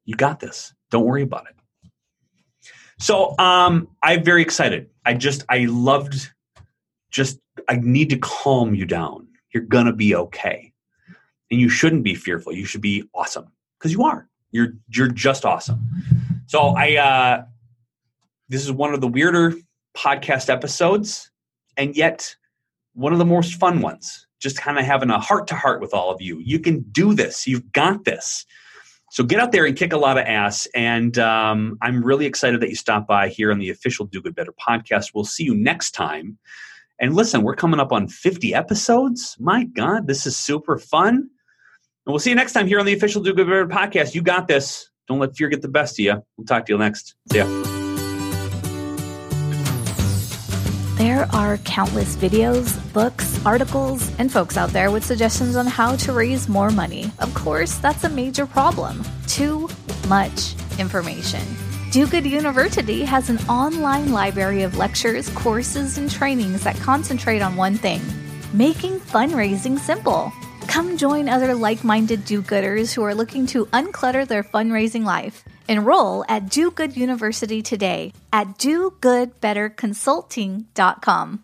You 0.05 0.15
got 0.15 0.39
this. 0.39 0.73
Don't 0.89 1.05
worry 1.05 1.21
about 1.21 1.45
it. 1.49 1.55
So 2.99 3.37
um, 3.37 3.87
I'm 4.01 4.23
very 4.23 4.41
excited. 4.41 4.89
I 5.05 5.13
just 5.13 5.45
I 5.49 5.65
loved 5.65 6.31
just 7.11 7.39
I 7.67 7.77
need 7.77 8.09
to 8.09 8.17
calm 8.17 8.75
you 8.75 8.85
down. 8.85 9.27
You're 9.53 9.63
gonna 9.63 9.93
be 9.93 10.15
okay. 10.15 10.73
And 11.49 11.59
you 11.59 11.69
shouldn't 11.69 12.03
be 12.03 12.15
fearful. 12.15 12.53
You 12.53 12.65
should 12.65 12.81
be 12.81 13.03
awesome. 13.13 13.47
Because 13.79 13.91
you 13.91 14.03
are. 14.03 14.27
You're 14.51 14.73
you're 14.89 15.07
just 15.07 15.45
awesome. 15.45 15.81
So 16.47 16.75
I 16.75 16.95
uh 16.95 17.45
this 18.49 18.63
is 18.63 18.71
one 18.71 18.93
of 18.93 19.01
the 19.01 19.07
weirder 19.07 19.53
podcast 19.95 20.49
episodes, 20.49 21.31
and 21.75 21.95
yet 21.95 22.35
one 22.93 23.13
of 23.13 23.19
the 23.19 23.25
most 23.25 23.55
fun 23.55 23.81
ones. 23.81 24.25
Just 24.39 24.57
kind 24.57 24.77
of 24.77 24.85
having 24.85 25.09
a 25.09 25.19
heart 25.19 25.47
to 25.47 25.55
heart 25.55 25.81
with 25.81 25.93
all 25.93 26.11
of 26.11 26.21
you. 26.21 26.39
You 26.39 26.59
can 26.59 26.81
do 26.91 27.13
this. 27.15 27.47
You've 27.47 27.71
got 27.71 28.05
this. 28.05 28.45
So 29.09 29.23
get 29.23 29.39
out 29.39 29.51
there 29.51 29.65
and 29.65 29.75
kick 29.75 29.93
a 29.93 29.97
lot 29.97 30.17
of 30.17 30.25
ass. 30.25 30.67
And 30.75 31.17
um, 31.17 31.77
I'm 31.81 32.03
really 32.03 32.25
excited 32.25 32.61
that 32.61 32.69
you 32.69 32.75
stopped 32.75 33.07
by 33.07 33.29
here 33.29 33.51
on 33.51 33.59
the 33.59 33.69
official 33.69 34.05
Do 34.05 34.21
Good 34.21 34.35
Better 34.35 34.53
podcast. 34.53 35.11
We'll 35.15 35.23
see 35.23 35.43
you 35.43 35.55
next 35.55 35.91
time. 35.91 36.37
And 36.99 37.15
listen, 37.15 37.43
we're 37.43 37.55
coming 37.55 37.79
up 37.79 37.91
on 37.91 38.07
50 38.07 38.53
episodes. 38.53 39.35
My 39.39 39.65
God, 39.65 40.07
this 40.07 40.25
is 40.25 40.35
super 40.35 40.77
fun. 40.77 41.15
And 41.15 41.27
we'll 42.13 42.19
see 42.19 42.31
you 42.31 42.35
next 42.35 42.53
time 42.53 42.67
here 42.67 42.79
on 42.79 42.85
the 42.85 42.93
official 42.93 43.21
Do 43.21 43.33
Good 43.33 43.47
Better 43.47 43.67
podcast. 43.67 44.15
You 44.15 44.21
got 44.21 44.47
this. 44.47 44.89
Don't 45.07 45.19
let 45.19 45.35
fear 45.35 45.47
get 45.49 45.61
the 45.61 45.67
best 45.67 45.99
of 45.99 46.05
you. 46.05 46.23
We'll 46.37 46.45
talk 46.45 46.65
to 46.65 46.73
you 46.73 46.79
next. 46.79 47.15
See 47.31 47.37
ya. 47.37 47.45
There 50.97 51.27
are 51.31 51.57
countless 51.59 52.15
videos, 52.15 52.75
books, 52.91 53.39
articles, 53.45 54.11
and 54.17 54.31
folks 54.31 54.57
out 54.57 54.69
there 54.71 54.89
with 54.89 55.05
suggestions 55.05 55.55
on 55.55 55.67
how 55.67 55.95
to 55.97 56.11
raise 56.11 56.49
more 56.49 56.71
money. 56.71 57.11
Of 57.19 57.33
course, 57.35 57.77
that's 57.77 58.03
a 58.03 58.09
major 58.09 58.47
problem. 58.47 59.03
Too 59.27 59.69
much 60.07 60.55
information. 60.79 61.66
Do 61.97 62.05
Good 62.05 62.27
University 62.27 63.01
has 63.05 63.31
an 63.31 63.39
online 63.49 64.11
library 64.11 64.61
of 64.61 64.77
lectures, 64.77 65.29
courses, 65.29 65.97
and 65.97 66.11
trainings 66.11 66.63
that 66.63 66.75
concentrate 66.75 67.41
on 67.41 67.55
one 67.55 67.73
thing 67.73 67.99
making 68.53 68.99
fundraising 68.99 69.79
simple. 69.79 70.31
Come 70.67 70.95
join 70.95 71.27
other 71.27 71.55
like 71.55 71.83
minded 71.83 72.23
do 72.23 72.43
gooders 72.43 72.93
who 72.93 73.01
are 73.01 73.15
looking 73.15 73.47
to 73.47 73.65
unclutter 73.73 74.27
their 74.27 74.43
fundraising 74.43 75.05
life. 75.05 75.43
Enroll 75.67 76.23
at 76.29 76.51
Do 76.51 76.69
Good 76.69 76.95
University 76.95 77.63
today 77.63 78.13
at 78.31 78.59
dogoodbetterconsulting.com. 78.59 81.43